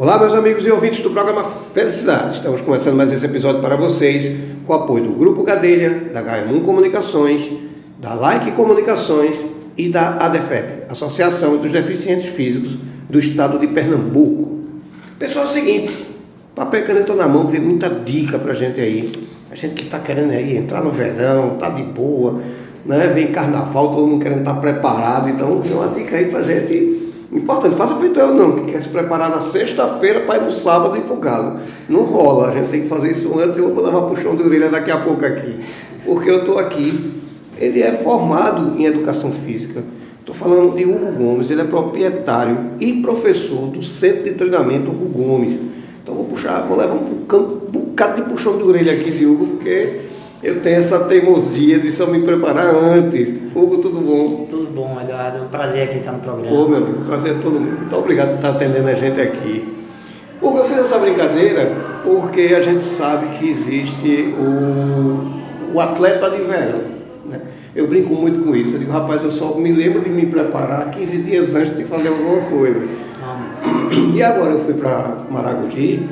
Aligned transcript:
Olá, 0.00 0.18
meus 0.18 0.32
amigos 0.32 0.66
e 0.66 0.70
ouvintes 0.70 1.00
do 1.00 1.10
programa 1.10 1.44
Felicidade. 1.44 2.36
Estamos 2.36 2.62
começando 2.62 2.96
mais 2.96 3.12
esse 3.12 3.26
episódio 3.26 3.60
para 3.60 3.76
vocês 3.76 4.34
com 4.66 4.72
o 4.72 4.76
apoio 4.76 5.04
do 5.04 5.12
Grupo 5.12 5.44
Cadeira, 5.44 5.90
da 6.10 6.22
Gaimum 6.22 6.62
Comunicações, 6.62 7.52
da 7.98 8.14
Like 8.14 8.52
Comunicações 8.52 9.36
e 9.76 9.90
da 9.90 10.16
ADEFEP, 10.16 10.90
Associação 10.90 11.58
dos 11.58 11.70
Deficientes 11.70 12.30
Físicos 12.30 12.78
do 13.10 13.18
Estado 13.18 13.58
de 13.58 13.66
Pernambuco. 13.66 14.60
Pessoal, 15.18 15.44
é 15.44 15.48
o 15.48 15.50
seguinte, 15.50 16.06
papel 16.54 16.80
e 16.80 16.84
caneta 16.84 17.14
na 17.14 17.28
mão, 17.28 17.46
vem 17.46 17.60
muita 17.60 17.90
dica 17.90 18.38
pra 18.38 18.54
gente 18.54 18.80
aí. 18.80 19.12
A 19.50 19.54
gente 19.54 19.74
que 19.74 19.82
está 19.82 19.98
querendo 19.98 20.30
aí 20.30 20.56
entrar 20.56 20.82
no 20.82 20.90
verão, 20.90 21.58
tá 21.58 21.68
de 21.68 21.82
boa, 21.82 22.40
né? 22.86 23.06
Vem 23.08 23.26
carnaval, 23.32 23.94
todo 23.94 24.06
mundo 24.06 24.22
querendo 24.22 24.38
estar 24.38 24.54
tá 24.54 24.60
preparado, 24.62 25.28
então 25.28 25.60
tem 25.60 25.74
uma 25.74 25.88
dica 25.88 26.16
aí 26.16 26.24
pra 26.30 26.42
gente 26.42 26.99
Importante, 27.32 27.76
faça 27.76 27.94
feito 27.94 28.18
eu 28.18 28.34
não, 28.34 28.56
que 28.56 28.72
quer 28.72 28.80
se 28.80 28.88
preparar 28.88 29.30
na 29.30 29.40
sexta-feira 29.40 30.20
para 30.20 30.38
ir 30.38 30.42
no 30.42 30.50
sábado 30.50 30.96
e 30.96 31.00
pro 31.00 31.14
galo. 31.16 31.60
Não 31.88 32.02
rola, 32.02 32.48
a 32.48 32.52
gente 32.52 32.70
tem 32.70 32.82
que 32.82 32.88
fazer 32.88 33.12
isso 33.12 33.38
antes 33.38 33.56
eu 33.56 33.72
vou 33.72 33.84
levar 33.84 34.02
puxão 34.02 34.34
de 34.34 34.42
orelha 34.42 34.68
daqui 34.68 34.90
a 34.90 34.98
pouco 34.98 35.24
aqui. 35.24 35.60
Porque 36.04 36.28
eu 36.28 36.40
estou 36.40 36.58
aqui, 36.58 37.12
ele 37.56 37.80
é 37.80 37.92
formado 37.92 38.76
em 38.76 38.84
educação 38.84 39.30
física. 39.30 39.84
Estou 40.18 40.34
falando 40.34 40.74
de 40.74 40.84
Hugo 40.84 41.12
Gomes, 41.12 41.50
ele 41.50 41.60
é 41.60 41.64
proprietário 41.64 42.72
e 42.80 42.94
professor 42.94 43.68
do 43.68 43.80
Centro 43.80 44.24
de 44.24 44.32
Treinamento 44.32 44.90
Hugo 44.90 45.06
Gomes. 45.06 45.56
Então 46.02 46.14
vou 46.16 46.24
puxar, 46.24 46.62
vou 46.62 46.76
levar 46.76 46.94
um 46.94 47.04
bocado 47.70 48.22
de 48.22 48.28
puxão 48.28 48.56
de 48.56 48.64
orelha 48.64 48.92
aqui 48.92 49.10
de 49.10 49.24
Hugo, 49.24 49.46
porque 49.46 50.09
eu 50.42 50.60
tenho 50.60 50.76
essa 50.76 51.00
teimosia 51.00 51.78
de 51.78 51.92
só 51.92 52.06
me 52.06 52.22
preparar 52.22 52.74
antes. 52.74 53.34
Hugo, 53.54 53.78
tudo 53.78 54.00
bom? 54.00 54.46
Tudo 54.48 54.72
bom, 54.72 54.98
Eduardo. 55.00 55.38
É 55.38 55.42
um 55.42 55.48
prazer 55.48 55.84
aqui 55.84 55.98
estar 55.98 56.12
no 56.12 56.20
programa. 56.20 56.56
Ô, 56.56 56.66
meu 56.66 56.78
amigo, 56.78 57.04
prazer 57.04 57.32
é 57.32 57.38
todo 57.40 57.60
mundo. 57.60 57.78
Muito 57.78 57.96
obrigado 57.96 58.28
por 58.28 58.36
estar 58.36 58.50
atendendo 58.50 58.88
a 58.88 58.94
gente 58.94 59.20
aqui. 59.20 59.76
Hugo, 60.40 60.58
eu 60.58 60.64
fiz 60.64 60.78
essa 60.78 60.98
brincadeira 60.98 61.70
porque 62.02 62.54
a 62.54 62.62
gente 62.62 62.82
sabe 62.82 63.38
que 63.38 63.50
existe 63.50 64.34
o, 64.38 65.74
o 65.74 65.80
atleta 65.80 66.30
de 66.30 66.38
verão. 66.38 66.84
Né? 67.26 67.42
Eu 67.76 67.86
brinco 67.86 68.14
muito 68.14 68.40
com 68.40 68.56
isso. 68.56 68.76
Eu 68.76 68.78
digo, 68.78 68.92
rapaz, 68.92 69.22
eu 69.22 69.30
só 69.30 69.54
me 69.56 69.70
lembro 69.70 70.00
de 70.00 70.08
me 70.08 70.24
preparar 70.24 70.90
15 70.90 71.18
dias 71.18 71.54
antes 71.54 71.76
de 71.76 71.84
fazer 71.84 72.08
alguma 72.08 72.40
coisa. 72.48 72.88
E 74.14 74.22
agora 74.22 74.52
eu 74.52 74.60
fui 74.60 74.74
para 74.74 75.26
Maragogi 75.30 76.08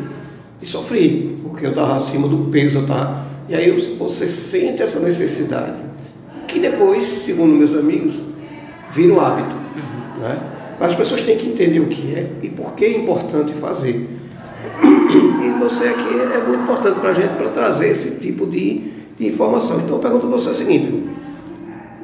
e 0.61 0.67
sofri, 0.67 1.39
porque 1.43 1.65
eu 1.65 1.71
estava 1.71 1.97
acima 1.97 2.29
do 2.29 2.51
peso, 2.51 2.79
eu 2.79 2.83
estava 2.83 3.25
e 3.49 3.55
aí 3.55 3.71
você 3.99 4.27
sente 4.27 4.83
essa 4.83 5.01
necessidade, 5.01 5.81
que 6.47 6.59
depois, 6.59 7.05
segundo 7.05 7.55
meus 7.55 7.75
amigos, 7.75 8.15
vira 8.91 9.13
um 9.13 9.21
hábito. 9.21 9.55
Uhum. 9.55 10.21
Né? 10.21 10.41
As 10.81 10.95
pessoas 10.95 11.23
têm 11.23 11.37
que 11.37 11.49
entender 11.49 11.81
o 11.81 11.87
que 11.87 12.15
é 12.15 12.31
e 12.43 12.49
por 12.49 12.75
que 12.75 12.85
é 12.85 12.97
importante 12.97 13.53
fazer. 13.53 14.09
E 14.83 15.59
você 15.59 15.89
aqui 15.89 16.15
é 16.35 16.47
muito 16.47 16.63
importante 16.63 17.01
para 17.01 17.11
a 17.11 17.13
gente 17.13 17.35
para 17.37 17.49
trazer 17.49 17.89
esse 17.89 18.21
tipo 18.21 18.47
de, 18.47 18.93
de 19.19 19.27
informação. 19.27 19.81
Então 19.81 19.97
eu 19.97 20.03
pergunto 20.03 20.27
a 20.27 20.31
você 20.31 20.51
o 20.51 20.55
seguinte: 20.55 21.09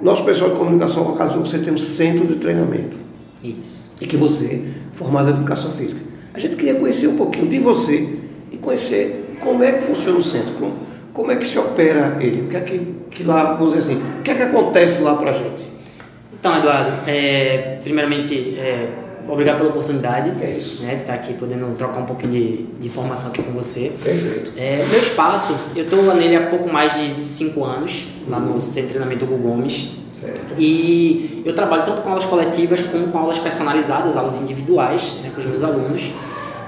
nosso 0.02 0.24
pessoal 0.24 0.50
de 0.50 0.56
comunicação 0.56 1.08
ocasião 1.08 1.44
você 1.44 1.58
tem 1.58 1.72
um 1.72 1.78
centro 1.78 2.26
de 2.26 2.36
treinamento. 2.36 2.96
Isso. 3.42 3.92
E 4.00 4.06
que 4.06 4.16
você, 4.16 4.62
formado 4.92 5.30
em 5.30 5.34
educação 5.34 5.70
física. 5.72 6.00
A 6.32 6.38
gente 6.38 6.56
queria 6.56 6.74
conhecer 6.74 7.06
um 7.06 7.16
pouquinho 7.16 7.48
de 7.48 7.58
você 7.58 8.08
e 8.50 8.56
conhecer 8.56 9.36
como 9.40 9.62
é 9.62 9.72
que 9.72 9.84
funciona 9.84 10.18
o 10.18 10.22
centro. 10.22 10.52
Como, 10.54 10.72
como 11.14 11.30
é 11.30 11.36
que 11.36 11.46
se 11.46 11.58
opera 11.58 12.18
ele? 12.20 12.42
O 12.42 12.48
que 12.48 12.56
é 12.56 12.60
que, 12.60 12.94
que 13.10 13.22
lá, 13.22 13.54
vamos 13.54 13.74
dizer 13.74 13.92
assim, 13.92 14.02
o 14.18 14.22
que 14.22 14.32
é 14.32 14.34
que 14.34 14.42
acontece 14.42 15.00
lá 15.00 15.14
para 15.14 15.30
a 15.30 15.32
gente? 15.32 15.64
Então, 16.32 16.58
Eduardo, 16.58 16.90
é, 17.06 17.78
primeiramente, 17.82 18.58
é, 18.58 18.90
obrigado 19.28 19.58
pela 19.58 19.70
oportunidade 19.70 20.32
é 20.44 20.50
isso. 20.50 20.82
Né, 20.82 20.96
de 20.96 21.02
estar 21.02 21.14
aqui 21.14 21.32
podendo 21.34 21.72
trocar 21.76 22.00
um 22.00 22.04
pouquinho 22.04 22.32
de, 22.32 22.66
de 22.80 22.88
informação 22.88 23.30
aqui 23.30 23.44
com 23.44 23.52
você. 23.52 23.92
Perfeito. 24.02 24.52
É, 24.56 24.84
meu 24.90 25.00
espaço, 25.00 25.54
eu 25.76 25.84
estou 25.84 26.02
nele 26.14 26.34
há 26.34 26.48
pouco 26.48 26.70
mais 26.70 26.96
de 26.96 27.08
cinco 27.10 27.64
anos, 27.64 28.08
lá 28.28 28.40
no 28.40 28.60
Centro 28.60 28.88
de 28.88 28.94
Treinamento 28.94 29.24
Hugo 29.24 29.36
Gomes. 29.38 29.92
Certo. 30.12 30.54
E 30.58 31.42
eu 31.46 31.54
trabalho 31.54 31.84
tanto 31.84 32.02
com 32.02 32.08
aulas 32.08 32.24
coletivas 32.24 32.82
como 32.82 33.08
com 33.08 33.18
aulas 33.18 33.38
personalizadas, 33.38 34.16
aulas 34.16 34.42
individuais, 34.42 35.14
né, 35.22 35.30
com 35.32 35.40
os 35.40 35.46
meus 35.46 35.62
alunos. 35.62 36.10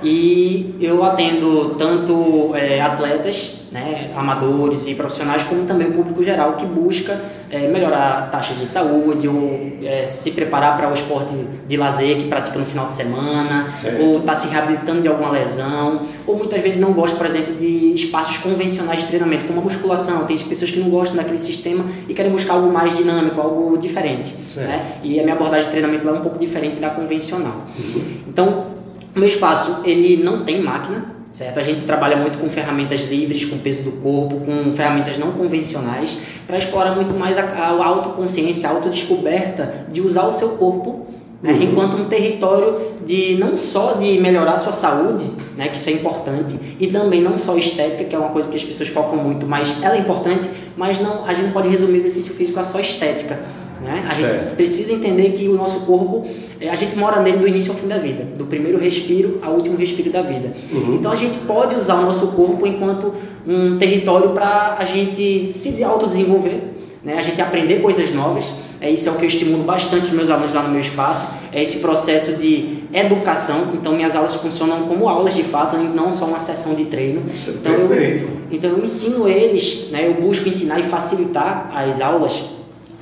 E 0.02 0.76
eu 0.80 1.02
atendo 1.04 1.74
tanto 1.76 2.54
é, 2.54 2.80
atletas, 2.80 3.56
né, 3.72 4.12
amadores 4.16 4.86
e 4.86 4.94
profissionais, 4.94 5.42
como 5.42 5.64
também 5.64 5.88
o 5.88 5.92
público 5.92 6.22
geral 6.22 6.54
que 6.54 6.64
busca 6.64 7.20
é, 7.50 7.68
melhorar 7.68 8.30
taxas 8.30 8.58
de 8.58 8.66
saúde 8.66 9.28
ou 9.28 9.72
é, 9.82 10.04
se 10.04 10.32
preparar 10.32 10.76
para 10.76 10.88
o 10.88 10.92
esporte 10.92 11.34
de 11.66 11.76
lazer 11.76 12.16
que 12.16 12.24
pratica 12.24 12.58
no 12.58 12.64
final 12.64 12.86
de 12.86 12.92
semana, 12.92 13.68
certo. 13.76 14.02
ou 14.02 14.18
está 14.18 14.34
se 14.34 14.48
reabilitando 14.48 15.02
de 15.02 15.08
alguma 15.08 15.30
lesão, 15.30 16.00
ou 16.26 16.36
muitas 16.36 16.60
vezes 16.62 16.80
não 16.80 16.92
gosta, 16.92 17.16
por 17.16 17.26
exemplo, 17.26 17.54
de 17.54 17.92
espaços 17.92 18.38
convencionais 18.38 19.00
de 19.00 19.06
treinamento, 19.06 19.46
como 19.46 19.60
a 19.60 19.64
musculação. 19.64 20.24
Tem 20.26 20.38
pessoas 20.38 20.70
que 20.70 20.78
não 20.78 20.88
gostam 20.88 21.16
daquele 21.16 21.38
sistema 21.38 21.84
e 22.08 22.14
querem 22.14 22.30
buscar 22.30 22.54
algo 22.54 22.72
mais 22.72 22.96
dinâmico, 22.96 23.40
algo 23.40 23.76
diferente. 23.78 24.34
Né? 24.54 24.98
E 25.02 25.18
a 25.20 25.22
minha 25.22 25.34
abordagem 25.34 25.66
de 25.66 25.70
treinamento 25.70 26.06
lá 26.06 26.12
é 26.12 26.18
um 26.18 26.22
pouco 26.22 26.38
diferente 26.38 26.78
da 26.78 26.90
convencional. 26.90 27.66
Uhum. 27.78 28.02
Então, 28.28 28.75
o 29.16 29.18
meu 29.18 29.28
espaço, 29.28 29.80
ele 29.84 30.22
não 30.22 30.44
tem 30.44 30.62
máquina, 30.62 31.04
certo? 31.32 31.58
A 31.58 31.62
gente 31.62 31.82
trabalha 31.82 32.16
muito 32.16 32.38
com 32.38 32.50
ferramentas 32.50 33.08
livres, 33.08 33.46
com 33.46 33.58
peso 33.58 33.82
do 33.82 33.92
corpo, 34.02 34.40
com 34.40 34.70
ferramentas 34.72 35.18
não 35.18 35.32
convencionais, 35.32 36.18
para 36.46 36.58
explorar 36.58 36.94
muito 36.94 37.14
mais 37.14 37.38
a, 37.38 37.42
a 37.42 37.84
autoconsciência, 37.84 38.68
a 38.68 38.72
autodescoberta 38.72 39.86
de 39.90 40.02
usar 40.02 40.24
o 40.24 40.32
seu 40.32 40.50
corpo 40.50 41.06
né? 41.42 41.52
Uhum. 41.52 41.62
enquanto 41.62 41.96
um 41.96 42.08
território 42.08 42.94
de 43.04 43.36
não 43.36 43.56
só 43.56 43.92
de 43.92 44.18
melhorar 44.18 44.52
a 44.52 44.56
sua 44.56 44.72
saúde, 44.72 45.30
né, 45.56 45.68
que 45.68 45.76
isso 45.76 45.88
é 45.90 45.92
importante, 45.92 46.58
e 46.80 46.86
também 46.86 47.20
não 47.20 47.38
só 47.38 47.56
estética, 47.56 48.04
que 48.04 48.16
é 48.16 48.18
uma 48.18 48.30
coisa 48.30 48.48
que 48.48 48.56
as 48.56 48.64
pessoas 48.64 48.88
focam 48.88 49.16
muito, 49.16 49.46
mas 49.46 49.82
ela 49.82 49.96
é 49.96 49.98
importante, 49.98 50.48
mas 50.76 50.98
não, 50.98 51.26
a 51.26 51.34
gente 51.34 51.46
não 51.46 51.52
pode 51.52 51.68
resumir 51.68 51.98
exercício 51.98 52.34
físico 52.34 52.58
a 52.58 52.62
só 52.62 52.80
estética. 52.80 53.38
Né? 53.86 54.04
A 54.08 54.14
gente 54.14 54.30
certo. 54.30 54.56
precisa 54.56 54.92
entender 54.92 55.30
que 55.30 55.48
o 55.48 55.54
nosso 55.54 55.86
corpo, 55.86 56.26
é, 56.60 56.68
a 56.68 56.74
gente 56.74 56.96
mora 56.96 57.22
nele 57.22 57.38
do 57.38 57.46
início 57.46 57.70
ao 57.70 57.78
fim 57.78 57.86
da 57.86 57.98
vida, 57.98 58.24
do 58.36 58.44
primeiro 58.44 58.78
respiro 58.78 59.38
ao 59.40 59.54
último 59.54 59.76
respiro 59.76 60.10
da 60.10 60.22
vida. 60.22 60.52
Uhum. 60.72 60.96
Então 60.96 61.12
a 61.12 61.14
gente 61.14 61.38
pode 61.46 61.76
usar 61.76 61.94
o 61.94 62.02
nosso 62.02 62.28
corpo 62.28 62.66
enquanto 62.66 63.14
um 63.46 63.78
território 63.78 64.30
para 64.30 64.76
a 64.76 64.84
gente 64.84 65.52
se 65.52 65.84
autodesenvolver, 65.84 66.60
né? 67.04 67.16
a 67.16 67.22
gente 67.22 67.40
aprender 67.40 67.80
coisas 67.80 68.12
novas. 68.12 68.52
É 68.80 68.90
isso 68.90 69.08
é 69.08 69.12
o 69.12 69.14
que 69.14 69.22
eu 69.22 69.28
estimulo 69.28 69.62
bastante 69.62 70.06
os 70.06 70.10
meus 70.10 70.28
alunos 70.28 70.52
lá 70.52 70.62
no 70.62 70.68
meu 70.68 70.80
espaço, 70.80 71.24
é 71.52 71.62
esse 71.62 71.78
processo 71.78 72.34
de 72.34 72.80
educação. 72.92 73.68
Então 73.72 73.94
minhas 73.94 74.16
aulas 74.16 74.34
funcionam 74.34 74.82
como 74.88 75.08
aulas 75.08 75.32
de 75.32 75.44
fato, 75.44 75.76
não 75.76 76.10
só 76.10 76.26
uma 76.26 76.40
sessão 76.40 76.74
de 76.74 76.86
treino. 76.86 77.22
Isso 77.32 77.50
é 77.50 77.52
então, 77.52 77.88
perfeito. 77.88 78.24
Eu, 78.24 78.30
então 78.50 78.70
eu 78.70 78.82
ensino 78.82 79.28
eles, 79.28 79.90
né? 79.92 80.08
eu 80.08 80.14
busco 80.14 80.48
ensinar 80.48 80.80
e 80.80 80.82
facilitar 80.82 81.70
as 81.72 82.00
aulas 82.00 82.55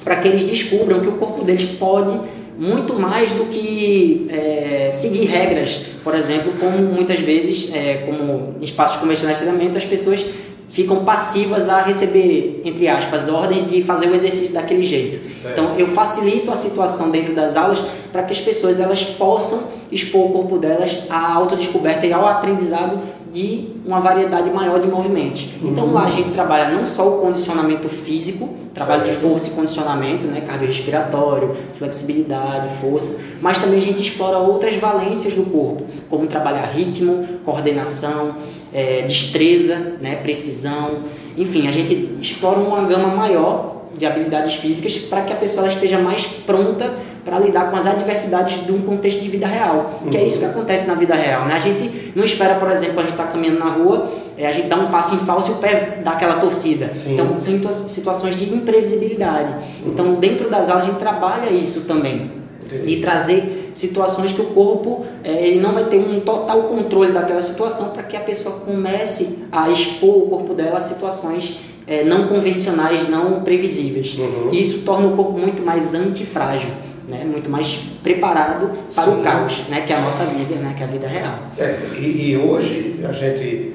para 0.04 0.16
que 0.16 0.28
eles 0.28 0.44
descubram 0.44 1.00
que 1.00 1.08
o 1.08 1.12
corpo 1.12 1.42
deles 1.44 1.64
pode 1.64 2.20
muito 2.56 2.94
mais 2.94 3.32
do 3.32 3.46
que 3.46 4.28
é, 4.30 4.88
seguir 4.90 5.24
regras, 5.26 5.86
por 6.04 6.14
exemplo, 6.14 6.52
como 6.60 6.78
muitas 6.78 7.18
vezes, 7.18 7.74
é, 7.74 8.04
como 8.06 8.54
em 8.60 8.64
espaços 8.64 9.00
convencionais 9.00 9.38
de 9.38 9.44
treinamento, 9.44 9.76
as 9.76 9.84
pessoas 9.84 10.24
ficam 10.68 11.04
passivas 11.04 11.68
a 11.68 11.80
receber, 11.80 12.60
entre 12.64 12.88
aspas, 12.88 13.28
ordens 13.28 13.68
de 13.68 13.82
fazer 13.82 14.08
o 14.08 14.14
exercício 14.14 14.54
daquele 14.54 14.82
jeito. 14.82 15.40
Certo. 15.40 15.52
Então, 15.52 15.78
eu 15.78 15.86
facilito 15.88 16.50
a 16.50 16.54
situação 16.54 17.10
dentro 17.10 17.32
das 17.32 17.56
aulas 17.56 17.84
para 18.12 18.22
que 18.22 18.32
as 18.32 18.40
pessoas 18.40 18.80
elas 18.80 19.04
possam 19.04 19.62
expor 19.90 20.26
o 20.26 20.28
corpo 20.30 20.58
delas 20.58 21.04
à 21.08 21.32
autodescoberta 21.34 22.06
e 22.06 22.12
ao 22.12 22.26
aprendizado 22.26 22.98
de 23.32 23.68
uma 23.84 24.00
variedade 24.00 24.50
maior 24.50 24.80
de 24.80 24.86
movimentos. 24.86 25.48
Uhum. 25.60 25.70
Então 25.70 25.92
lá 25.92 26.06
a 26.06 26.08
gente 26.08 26.30
trabalha 26.30 26.76
não 26.76 26.86
só 26.86 27.08
o 27.08 27.20
condicionamento 27.20 27.88
físico, 27.88 28.48
trabalho 28.74 29.04
de 29.04 29.12
força 29.12 29.48
e 29.48 29.50
condicionamento, 29.52 30.26
né, 30.26 30.40
cardiorrespiratório, 30.40 31.56
flexibilidade, 31.76 32.74
força, 32.74 33.20
mas 33.40 33.58
também 33.58 33.78
a 33.78 33.82
gente 33.82 34.02
explora 34.02 34.38
outras 34.38 34.74
valências 34.74 35.34
do 35.34 35.44
corpo, 35.44 35.84
como 36.08 36.26
trabalhar 36.26 36.64
ritmo, 36.64 37.38
coordenação, 37.44 38.36
é, 38.72 39.02
destreza, 39.02 39.96
né, 40.00 40.16
precisão, 40.16 40.98
enfim, 41.36 41.68
a 41.68 41.70
gente 41.70 42.16
explora 42.20 42.58
uma 42.58 42.82
gama 42.82 43.08
maior 43.08 43.82
de 43.96 44.06
habilidades 44.06 44.54
físicas 44.54 44.98
para 44.98 45.22
que 45.22 45.32
a 45.32 45.36
pessoa 45.36 45.68
esteja 45.68 45.98
mais 45.98 46.26
pronta 46.26 46.92
para 47.24 47.38
lidar 47.38 47.70
com 47.70 47.76
as 47.76 47.86
adversidades 47.86 48.66
de 48.66 48.72
um 48.72 48.82
contexto 48.82 49.20
de 49.20 49.28
vida 49.28 49.46
real, 49.46 50.00
uhum. 50.02 50.10
que 50.10 50.16
é 50.16 50.24
isso 50.24 50.38
que 50.38 50.44
acontece 50.44 50.86
na 50.86 50.94
vida 50.94 51.14
real. 51.14 51.46
Né? 51.46 51.54
A 51.54 51.58
gente 51.58 52.12
não 52.14 52.24
espera, 52.24 52.56
por 52.56 52.70
exemplo, 52.70 52.98
a 52.98 53.02
gente 53.02 53.12
está 53.12 53.24
caminhando 53.24 53.58
na 53.58 53.70
rua, 53.70 54.08
é, 54.36 54.46
a 54.46 54.52
gente 54.52 54.68
dá 54.68 54.76
um 54.76 54.90
passo 54.90 55.14
em 55.14 55.18
falso 55.18 55.52
e 55.52 55.54
o 55.54 55.58
pé 55.58 56.00
dá 56.04 56.12
aquela 56.12 56.34
torcida. 56.36 56.92
Sim. 56.96 57.14
Então, 57.14 57.38
são 57.38 57.72
situações 57.72 58.36
de 58.36 58.52
imprevisibilidade. 58.52 59.52
Uhum. 59.52 59.92
Então, 59.92 60.14
dentro 60.16 60.50
das 60.50 60.68
aulas, 60.68 60.84
a 60.84 60.86
gente 60.88 60.98
trabalha 60.98 61.50
isso 61.50 61.86
também. 61.86 62.32
Entendi. 62.64 62.94
E 62.94 63.00
trazer 63.00 63.70
situações 63.74 64.32
que 64.32 64.40
o 64.40 64.46
corpo 64.46 65.04
é, 65.22 65.46
ele 65.46 65.60
não 65.60 65.72
vai 65.72 65.84
ter 65.84 65.98
um 65.98 66.20
total 66.20 66.62
controle 66.64 67.12
daquela 67.12 67.40
situação 67.40 67.90
para 67.90 68.04
que 68.04 68.16
a 68.16 68.20
pessoa 68.20 68.60
comece 68.60 69.44
a 69.50 69.68
expor 69.68 70.18
o 70.18 70.26
corpo 70.28 70.54
dela 70.54 70.78
a 70.78 70.80
situações 70.80 71.58
é, 71.86 72.04
não 72.04 72.28
convencionais, 72.28 73.08
não 73.08 73.42
previsíveis. 73.42 74.16
Uhum. 74.16 74.48
E 74.52 74.60
isso 74.60 74.82
torna 74.84 75.08
o 75.08 75.16
corpo 75.16 75.38
muito 75.38 75.62
mais 75.62 75.92
antifrágil, 75.94 76.70
né? 77.08 77.24
muito 77.24 77.50
mais 77.50 77.76
preparado 78.02 78.70
para 78.94 79.04
Sim. 79.04 79.20
o 79.20 79.22
caos, 79.22 79.68
né, 79.68 79.82
que 79.86 79.92
é 79.92 79.96
a 79.96 80.00
nossa 80.00 80.24
vida, 80.24 80.54
né, 80.56 80.74
que 80.76 80.82
é 80.82 80.86
a 80.86 80.88
vida 80.88 81.06
real. 81.06 81.38
É, 81.58 81.76
e, 81.98 82.30
e 82.30 82.36
hoje 82.36 83.00
a 83.08 83.12
gente 83.12 83.74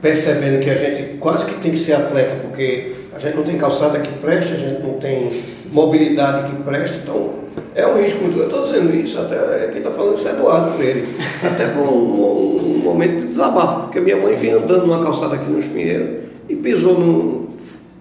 percebendo 0.00 0.62
que 0.62 0.70
a 0.70 0.74
gente 0.74 1.18
quase 1.18 1.46
que 1.46 1.54
tem 1.54 1.72
que 1.72 1.78
ser 1.78 1.94
atleta, 1.94 2.36
porque 2.42 2.92
a 3.14 3.18
gente 3.18 3.36
não 3.36 3.42
tem 3.42 3.56
calçada 3.56 3.98
que 3.98 4.12
preste, 4.18 4.54
a 4.54 4.56
gente 4.56 4.82
não 4.82 4.94
tem 4.94 5.30
mobilidade 5.72 6.50
que 6.50 6.62
preste, 6.62 6.98
então 7.02 7.46
é 7.74 7.86
um 7.86 8.00
risco 8.00 8.22
muito. 8.22 8.38
Eu 8.38 8.46
estou 8.46 8.62
dizendo 8.62 8.94
isso, 8.94 9.18
até 9.20 9.68
quem 9.68 9.78
está 9.78 9.90
falando 9.90 10.14
isso 10.14 10.28
é 10.28 10.32
Eduardo 10.32 10.70
Freire, 10.72 11.04
até 11.42 11.68
por 11.68 11.82
um, 11.82 12.56
um, 12.56 12.78
momento 12.78 13.20
de 13.20 13.28
desabafo, 13.28 13.82
porque 13.82 14.00
minha 14.00 14.16
mãe 14.16 14.36
vinha 14.36 14.56
andando 14.56 14.86
numa 14.86 15.02
calçada 15.02 15.34
aqui 15.34 15.50
no 15.50 15.58
Espinheiro 15.58 16.20
e 16.48 16.56
pisou 16.56 16.98
no. 16.98 17.48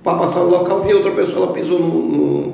para 0.03 0.17
passar 0.17 0.41
no 0.41 0.49
local, 0.49 0.81
vinha 0.81 0.95
outra 0.95 1.11
pessoa, 1.11 1.45
ela 1.45 1.53
pisou 1.53 1.79
no, 1.79 2.53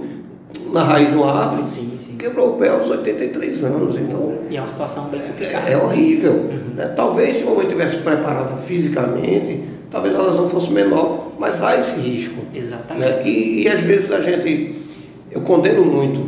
na 0.72 0.84
raiz 0.84 1.10
de 1.10 1.16
uma 1.16 1.32
árvore. 1.32 1.70
Sim, 1.70 1.92
sim. 2.00 2.01
Quebrou 2.22 2.54
o 2.54 2.58
pé 2.58 2.70
aos 2.70 2.88
83 2.88 3.64
anos, 3.64 3.96
então. 3.96 4.38
E 4.48 4.56
é 4.56 4.62
uma 4.62 4.68
situação 4.68 5.06
bem 5.06 5.22
complicada. 5.22 5.68
É, 5.68 5.74
é 5.74 5.78
horrível. 5.78 6.34
Uhum. 6.34 6.76
Né? 6.76 6.86
Talvez 6.96 7.38
se 7.38 7.48
a 7.48 7.50
mãe 7.50 7.66
tivesse 7.66 7.98
preparada 7.98 8.58
fisicamente, 8.58 9.64
talvez 9.90 10.14
a 10.14 10.22
lesão 10.22 10.48
fosse 10.48 10.72
menor, 10.72 11.32
mas 11.40 11.64
há 11.64 11.80
esse 11.80 12.00
risco. 12.00 12.36
Né? 12.54 12.60
Exatamente. 12.60 13.10
Né? 13.10 13.24
E, 13.26 13.64
e, 13.64 13.68
às 13.68 13.82
vezes 13.82 14.12
a 14.12 14.22
gente, 14.22 14.84
eu 15.32 15.42
condeno 15.42 15.84
muito 15.84 16.24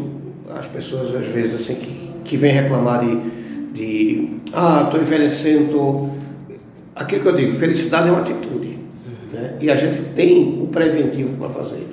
as 0.58 0.66
pessoas, 0.66 1.14
às 1.14 1.28
vezes, 1.28 1.62
assim, 1.62 1.76
que, 1.76 2.10
que 2.24 2.38
vêm 2.38 2.54
reclamar 2.54 3.06
de, 3.06 3.20
de 3.74 4.30
ah, 4.52 4.86
estou 4.86 5.00
envelhecendo, 5.00 5.72
tô... 5.72 6.10
aquilo 6.96 7.22
que 7.22 7.28
eu 7.28 7.36
digo, 7.36 7.56
felicidade 7.56 8.08
é 8.08 8.12
uma 8.12 8.22
atitude. 8.22 8.80
Uhum. 8.80 9.40
Né? 9.40 9.58
E 9.62 9.70
a 9.70 9.76
gente 9.76 10.02
tem 10.16 10.60
o 10.60 10.66
preventivo 10.66 11.38
para 11.38 11.50
fazer, 11.50 11.88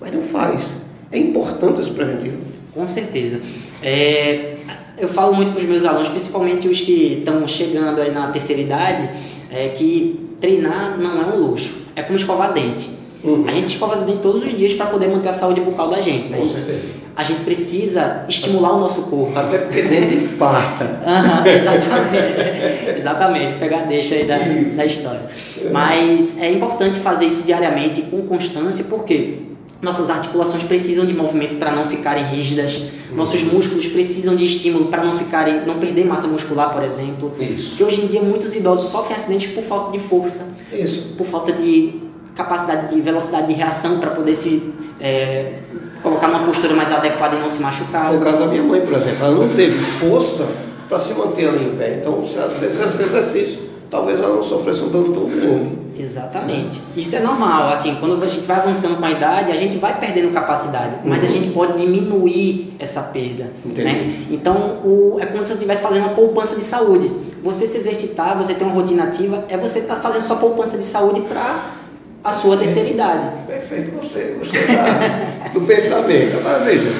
mas 0.00 0.14
não 0.14 0.22
faz. 0.22 0.74
É 1.10 1.18
importante 1.18 1.80
esse 1.80 1.90
preventivo. 1.90 2.49
Com 2.74 2.86
certeza. 2.86 3.40
É, 3.82 4.54
eu 4.98 5.08
falo 5.08 5.34
muito 5.34 5.52
para 5.52 5.60
os 5.60 5.68
meus 5.68 5.84
alunos, 5.84 6.08
principalmente 6.08 6.68
os 6.68 6.80
que 6.80 7.18
estão 7.18 7.46
chegando 7.48 8.00
aí 8.00 8.12
na 8.12 8.28
terceira 8.28 8.60
idade, 8.60 9.08
é 9.50 9.68
que 9.68 10.28
treinar 10.40 10.98
não 10.98 11.22
é 11.22 11.34
um 11.34 11.40
luxo, 11.40 11.86
é 11.96 12.02
como 12.02 12.16
escovar 12.16 12.52
dente. 12.52 13.00
Uhum. 13.22 13.44
A 13.46 13.52
gente 13.52 13.68
escova 13.68 13.94
os 13.96 14.02
dentes 14.02 14.20
todos 14.20 14.42
os 14.42 14.56
dias 14.56 14.72
para 14.72 14.86
poder 14.86 15.08
manter 15.08 15.28
a 15.28 15.32
saúde 15.32 15.60
bucal 15.60 15.88
da 15.88 16.00
gente, 16.00 16.30
né? 16.30 16.38
Com 16.38 16.48
certeza. 16.48 17.00
A 17.14 17.22
gente 17.22 17.40
precisa 17.40 18.24
estimular 18.26 18.72
o 18.72 18.80
nosso 18.80 19.02
corpo. 19.02 19.38
Até 19.38 19.58
porque 19.58 19.82
dente 19.82 20.14
infarta. 20.24 21.00
uhum, 21.04 21.46
exatamente. 21.46 22.98
exatamente. 22.98 23.54
Pegar 23.58 23.82
deixa 23.86 24.14
aí 24.14 24.24
da, 24.24 24.38
da 24.38 24.86
história. 24.86 25.26
Mas 25.70 26.40
é 26.40 26.50
importante 26.50 26.98
fazer 26.98 27.26
isso 27.26 27.42
diariamente 27.42 28.02
com 28.02 28.22
constância, 28.22 28.86
porque 28.88 29.49
nossas 29.82 30.10
articulações 30.10 30.62
precisam 30.64 31.06
de 31.06 31.14
movimento 31.14 31.56
para 31.56 31.72
não 31.72 31.84
ficarem 31.84 32.24
rígidas. 32.24 32.82
Nossos 33.14 33.42
músculos 33.42 33.86
precisam 33.86 34.36
de 34.36 34.44
estímulo 34.44 34.86
para 34.86 35.02
não 35.02 35.16
ficarem, 35.16 35.64
não 35.66 35.78
perder 35.78 36.04
massa 36.04 36.26
muscular, 36.26 36.70
por 36.70 36.82
exemplo. 36.82 37.32
Isso. 37.40 37.70
Porque 37.70 37.84
hoje 37.84 38.02
em 38.02 38.06
dia 38.06 38.20
muitos 38.20 38.54
idosos 38.54 38.90
sofrem 38.90 39.16
acidentes 39.16 39.52
por 39.52 39.64
falta 39.64 39.90
de 39.90 39.98
força, 39.98 40.48
Isso. 40.72 41.14
por 41.16 41.26
falta 41.26 41.52
de 41.52 42.00
capacidade 42.34 42.94
de 42.94 43.00
velocidade 43.00 43.48
de 43.48 43.54
reação 43.54 43.98
para 43.98 44.10
poder 44.10 44.34
se 44.34 44.72
é, 45.00 45.54
colocar 46.02 46.28
numa 46.28 46.44
postura 46.44 46.74
mais 46.74 46.92
adequada 46.92 47.36
e 47.36 47.40
não 47.40 47.50
se 47.50 47.60
machucar. 47.60 48.08
Foi 48.08 48.18
o 48.18 48.20
caso 48.20 48.40
da 48.40 48.46
minha 48.46 48.62
mãe, 48.62 48.80
por 48.80 48.94
exemplo. 48.94 49.24
Ela 49.24 49.34
não 49.34 49.48
teve 49.48 49.78
força 49.78 50.46
para 50.88 50.98
se 50.98 51.14
manter 51.14 51.48
ali 51.48 51.64
em 51.64 51.76
pé. 51.76 51.98
Então, 52.00 52.24
se 52.24 52.36
ela 52.36 52.50
fez 52.50 52.78
esse 52.78 53.02
exercício, 53.02 53.60
talvez 53.90 54.20
ela 54.20 54.36
não 54.36 54.42
sofresse 54.42 54.82
um 54.82 54.88
dano 54.88 55.12
tão 55.12 55.24
grande. 55.24 55.79
Exatamente. 55.98 56.80
Isso 56.96 57.16
é 57.16 57.20
normal, 57.20 57.72
assim, 57.72 57.96
quando 58.00 58.22
a 58.22 58.26
gente 58.26 58.46
vai 58.46 58.56
avançando 58.56 58.98
com 58.98 59.04
a 59.04 59.10
idade, 59.10 59.52
a 59.52 59.56
gente 59.56 59.76
vai 59.76 59.98
perdendo 59.98 60.32
capacidade, 60.32 60.96
mas 61.04 61.22
a 61.22 61.26
uhum. 61.26 61.32
gente 61.32 61.50
pode 61.52 61.84
diminuir 61.84 62.74
essa 62.78 63.02
perda. 63.04 63.50
Né? 63.64 64.26
Então, 64.30 64.80
o, 64.84 65.18
é 65.20 65.26
como 65.26 65.42
se 65.42 65.48
você 65.48 65.54
estivesse 65.54 65.82
fazendo 65.82 66.04
uma 66.04 66.14
poupança 66.14 66.56
de 66.56 66.62
saúde. 66.62 67.10
Você 67.42 67.66
se 67.66 67.78
exercitar, 67.78 68.36
você 68.36 68.54
ter 68.54 68.64
uma 68.64 68.74
rotina 68.74 69.04
ativa, 69.04 69.44
é 69.48 69.56
você 69.56 69.80
estar 69.80 69.96
tá 69.96 70.00
fazendo 70.00 70.22
sua 70.22 70.36
poupança 70.36 70.76
de 70.76 70.84
saúde 70.84 71.22
para 71.22 71.80
a 72.22 72.32
sua 72.32 72.56
terceira 72.56 72.88
idade. 72.88 73.30
Perfeito, 73.46 73.92
gostei, 73.92 74.34
gostei 74.34 74.60
da, 74.66 75.48
do 75.52 75.60
pensamento. 75.62 76.36
Agora 76.36 76.58
veja, 76.60 76.90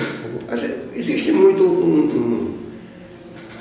gente, 0.57 0.75
existe 0.95 1.33
muito 1.33 1.63
um, 1.63 2.07
um, 2.07 2.55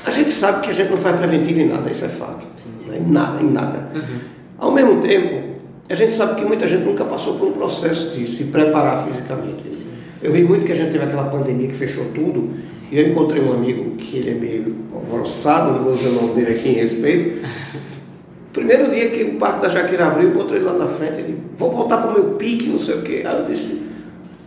A 0.06 0.12
gente 0.12 0.32
sabe 0.32 0.62
que 0.62 0.70
a 0.72 0.74
gente 0.74 0.90
não 0.90 0.98
faz 0.98 1.18
preventivo 1.18 1.60
em 1.60 1.68
nada, 1.68 1.92
isso 1.92 2.06
é 2.06 2.10
fato. 2.10 2.48
Sim, 2.56 2.74
sim. 2.78 2.96
Em 2.96 3.12
nada, 3.12 3.42
em 3.42 3.52
nada. 3.52 3.90
Uhum. 3.94 4.20
Ao 4.60 4.72
mesmo 4.72 5.02
tempo, 5.02 5.50
a 5.90 5.96
gente 5.96 6.12
sabe 6.12 6.40
que 6.40 6.46
muita 6.46 6.68
gente 6.68 6.84
nunca 6.84 7.06
passou 7.06 7.36
por 7.36 7.48
um 7.48 7.52
processo 7.52 8.12
de 8.12 8.28
se 8.28 8.46
preparar 8.46 9.04
fisicamente. 9.06 9.88
Eu 10.22 10.32
vi 10.34 10.44
muito 10.44 10.66
que 10.66 10.72
a 10.72 10.76
gente 10.76 10.92
teve 10.92 11.04
aquela 11.04 11.30
pandemia 11.30 11.68
que 11.68 11.76
fechou 11.76 12.06
tudo, 12.14 12.50
e 12.92 13.00
eu 13.00 13.08
encontrei 13.08 13.42
um 13.42 13.54
amigo 13.54 13.96
que 13.96 14.18
ele 14.18 14.32
é 14.32 14.34
meio 14.34 14.76
alvoroçado, 14.94 15.74
não 15.74 15.84
vou 15.84 15.96
dizer 15.96 16.10
o 16.10 16.14
nome 16.14 16.34
dele 16.34 16.60
aqui 16.60 16.70
em 16.70 16.74
respeito. 16.74 17.48
Primeiro 18.52 18.92
dia 18.92 19.10
que 19.10 19.24
o 19.24 19.36
Parque 19.36 19.62
da 19.62 19.70
Jaqueira 19.70 20.08
abriu, 20.08 20.30
eu 20.30 20.36
encontrei 20.36 20.60
ele 20.60 20.66
lá 20.66 20.74
na 20.74 20.88
frente, 20.88 21.20
ele, 21.20 21.38
vou 21.56 21.72
voltar 21.72 21.98
para 21.98 22.10
o 22.10 22.14
meu 22.14 22.24
pique, 22.32 22.68
não 22.68 22.80
sei 22.80 22.96
o 22.96 23.02
quê. 23.04 23.24
Aí 23.26 23.38
eu 23.38 23.46
disse, 23.46 23.84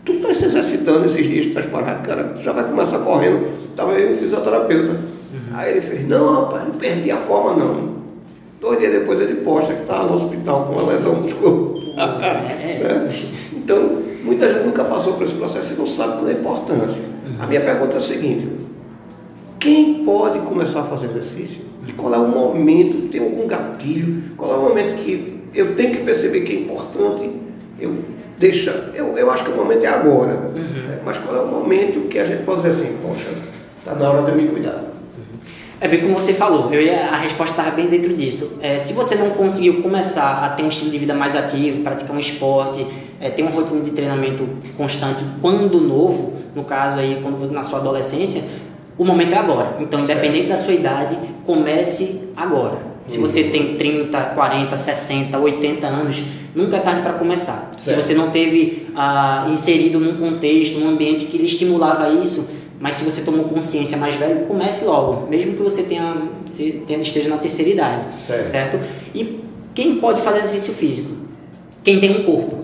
tu 0.05 0.15
está 0.15 0.35
se 0.35 0.45
exercitando 0.45 1.07
esses 1.07 1.25
dias 1.25 1.47
de 1.47 1.53
parado, 1.53 2.07
cara, 2.07 2.25
tu 2.25 2.43
já 2.43 2.53
vai 2.53 2.65
começar 2.65 2.99
correndo. 2.99 3.47
Estava 3.71 3.93
eu 3.93 4.13
um 4.13 4.17
fisioterapeuta. 4.17 4.93
Uhum. 4.93 5.55
Aí 5.55 5.71
ele 5.71 5.81
fez, 5.81 6.07
não, 6.07 6.43
rapaz, 6.43 6.65
não 6.65 6.75
perdi 6.75 7.11
a 7.11 7.17
forma 7.17 7.65
não. 7.65 8.02
Dois 8.63 8.79
dias 8.79 8.93
depois 8.93 9.21
ele 9.21 9.41
posta 9.41 9.75
que 9.75 9.83
estava 9.83 10.05
no 10.05 10.15
hospital 10.15 10.65
com 10.65 10.75
uma 10.75 10.93
lesão 10.93 11.17
muscular. 11.17 11.83
É. 11.99 12.79
né? 12.79 13.09
Então, 13.55 13.99
muita 14.23 14.49
gente 14.49 14.65
nunca 14.65 14.85
passou 14.85 15.15
por 15.15 15.25
esse 15.25 15.35
processo 15.35 15.75
e 15.75 15.77
não 15.77 15.87
sabe 15.87 16.19
qual 16.19 16.29
é 16.29 16.31
a 16.31 16.35
importância. 16.35 17.03
A 17.41 17.47
minha 17.49 17.61
pergunta 17.61 17.95
é 17.95 17.97
a 17.97 18.01
seguinte: 18.01 18.47
quem 19.59 20.05
pode 20.05 20.39
começar 20.41 20.83
a 20.83 20.85
fazer 20.85 21.07
exercício? 21.07 21.63
E 21.89 21.93
qual 21.93 22.15
é 22.15 22.19
o 22.19 22.29
momento? 22.29 23.09
Tem 23.09 23.21
algum 23.21 23.49
gatilho? 23.49 24.23
Qual 24.37 24.53
é 24.53 24.55
o 24.55 24.63
momento 24.63 24.95
que 25.03 25.41
eu 25.53 25.75
tenho 25.75 25.97
que 25.97 26.05
perceber 26.05 26.43
que 26.43 26.53
é 26.53 26.61
importante? 26.61 27.29
Eu 27.81 27.97
deixa, 28.39 28.93
eu, 28.95 29.19
eu 29.19 29.29
acho 29.29 29.45
que 29.45 29.51
o 29.51 29.57
momento 29.57 29.85
é 29.85 29.89
agora. 29.89 30.35
Uhum. 30.35 30.87
Né? 30.87 31.01
Mas 31.05 31.19
qual 31.19 31.37
é 31.37 31.41
o 31.41 31.49
momento 31.49 32.09
que 32.09 32.17
a 32.17 32.25
gente 32.25 32.45
pode 32.45 32.63
dizer 32.63 32.85
assim, 32.85 32.97
poxa, 33.03 33.29
está 33.81 33.97
na 33.97 34.09
hora 34.09 34.23
de 34.23 34.31
eu 34.31 34.37
me 34.37 34.49
cuidar? 34.49 34.92
É 35.83 35.89
bem 35.89 36.01
como 36.01 36.15
você 36.15 36.33
falou, 36.33 36.73
eu 36.73 36.81
ia, 36.81 37.09
a 37.09 37.17
resposta 37.17 37.61
estava 37.61 37.75
bem 37.75 37.89
dentro 37.89 38.15
disso. 38.15 38.61
É, 38.63 38.79
se 38.79 38.93
você 38.93 39.17
não 39.17 39.31
conseguiu 39.31 39.83
começar 39.83 40.45
a 40.45 40.51
ter 40.51 40.63
um 40.63 40.69
estilo 40.69 40.93
de 40.93 40.97
vida 40.97 41.13
mais 41.13 41.35
ativo, 41.35 41.83
praticar 41.83 42.15
um 42.15 42.21
esporte, 42.21 42.87
é, 43.21 43.29
ter 43.29 43.43
uma 43.43 43.51
rotina 43.51 43.81
de 43.81 43.91
treinamento 43.91 44.49
constante 44.77 45.25
quando 45.41 45.81
novo, 45.81 46.35
no 46.55 46.63
caso 46.63 47.01
aí 47.01 47.19
quando 47.21 47.51
na 47.51 47.65
sua 47.65 47.81
adolescência, 47.81 48.45
o 48.97 49.05
momento 49.05 49.35
é 49.35 49.39
agora. 49.39 49.77
Então, 49.81 49.99
independente 49.99 50.49
da 50.49 50.57
sua 50.57 50.73
idade, 50.73 51.19
comece 51.45 52.29
agora. 52.37 52.79
Se 53.09 53.17
uhum. 53.19 53.27
você 53.27 53.43
tem 53.43 53.75
30, 53.75 54.21
40, 54.21 54.77
60, 54.77 55.37
80 55.37 55.85
anos, 55.89 56.23
nunca 56.55 56.77
é 56.77 56.81
tarde 56.81 57.03
para 57.03 57.15
começar. 57.15 57.73
Certo. 57.77 57.81
Se 57.81 57.95
você 57.95 58.15
não 58.15 58.31
teve 58.31 58.87
ah, 58.95 59.49
inserido 59.51 59.99
num 59.99 60.17
contexto, 60.17 60.79
num 60.79 60.91
ambiente 60.91 61.25
que 61.25 61.37
lhe 61.37 61.47
estimulava 61.47 62.09
isso, 62.09 62.62
mas 62.83 62.97
se 62.97 63.05
você 63.05 63.23
tomou 63.23 63.45
consciência 63.45 63.97
mais 63.97 64.17
velho, 64.17 64.41
comece 64.41 64.85
logo, 64.85 65.29
mesmo 65.29 65.53
que 65.53 65.63
você 65.63 65.85
tenha, 65.85 66.21
tenha 66.85 67.01
esteja 67.01 67.29
na 67.29 67.37
terceira 67.37 67.71
idade, 67.71 68.05
certo. 68.19 68.47
certo? 68.49 68.81
E 69.15 69.39
quem 69.73 70.01
pode 70.01 70.21
fazer 70.21 70.39
exercício 70.39 70.75
físico? 70.75 71.13
Quem 71.85 72.01
tem 72.01 72.11
um 72.11 72.25
corpo. 72.25 72.59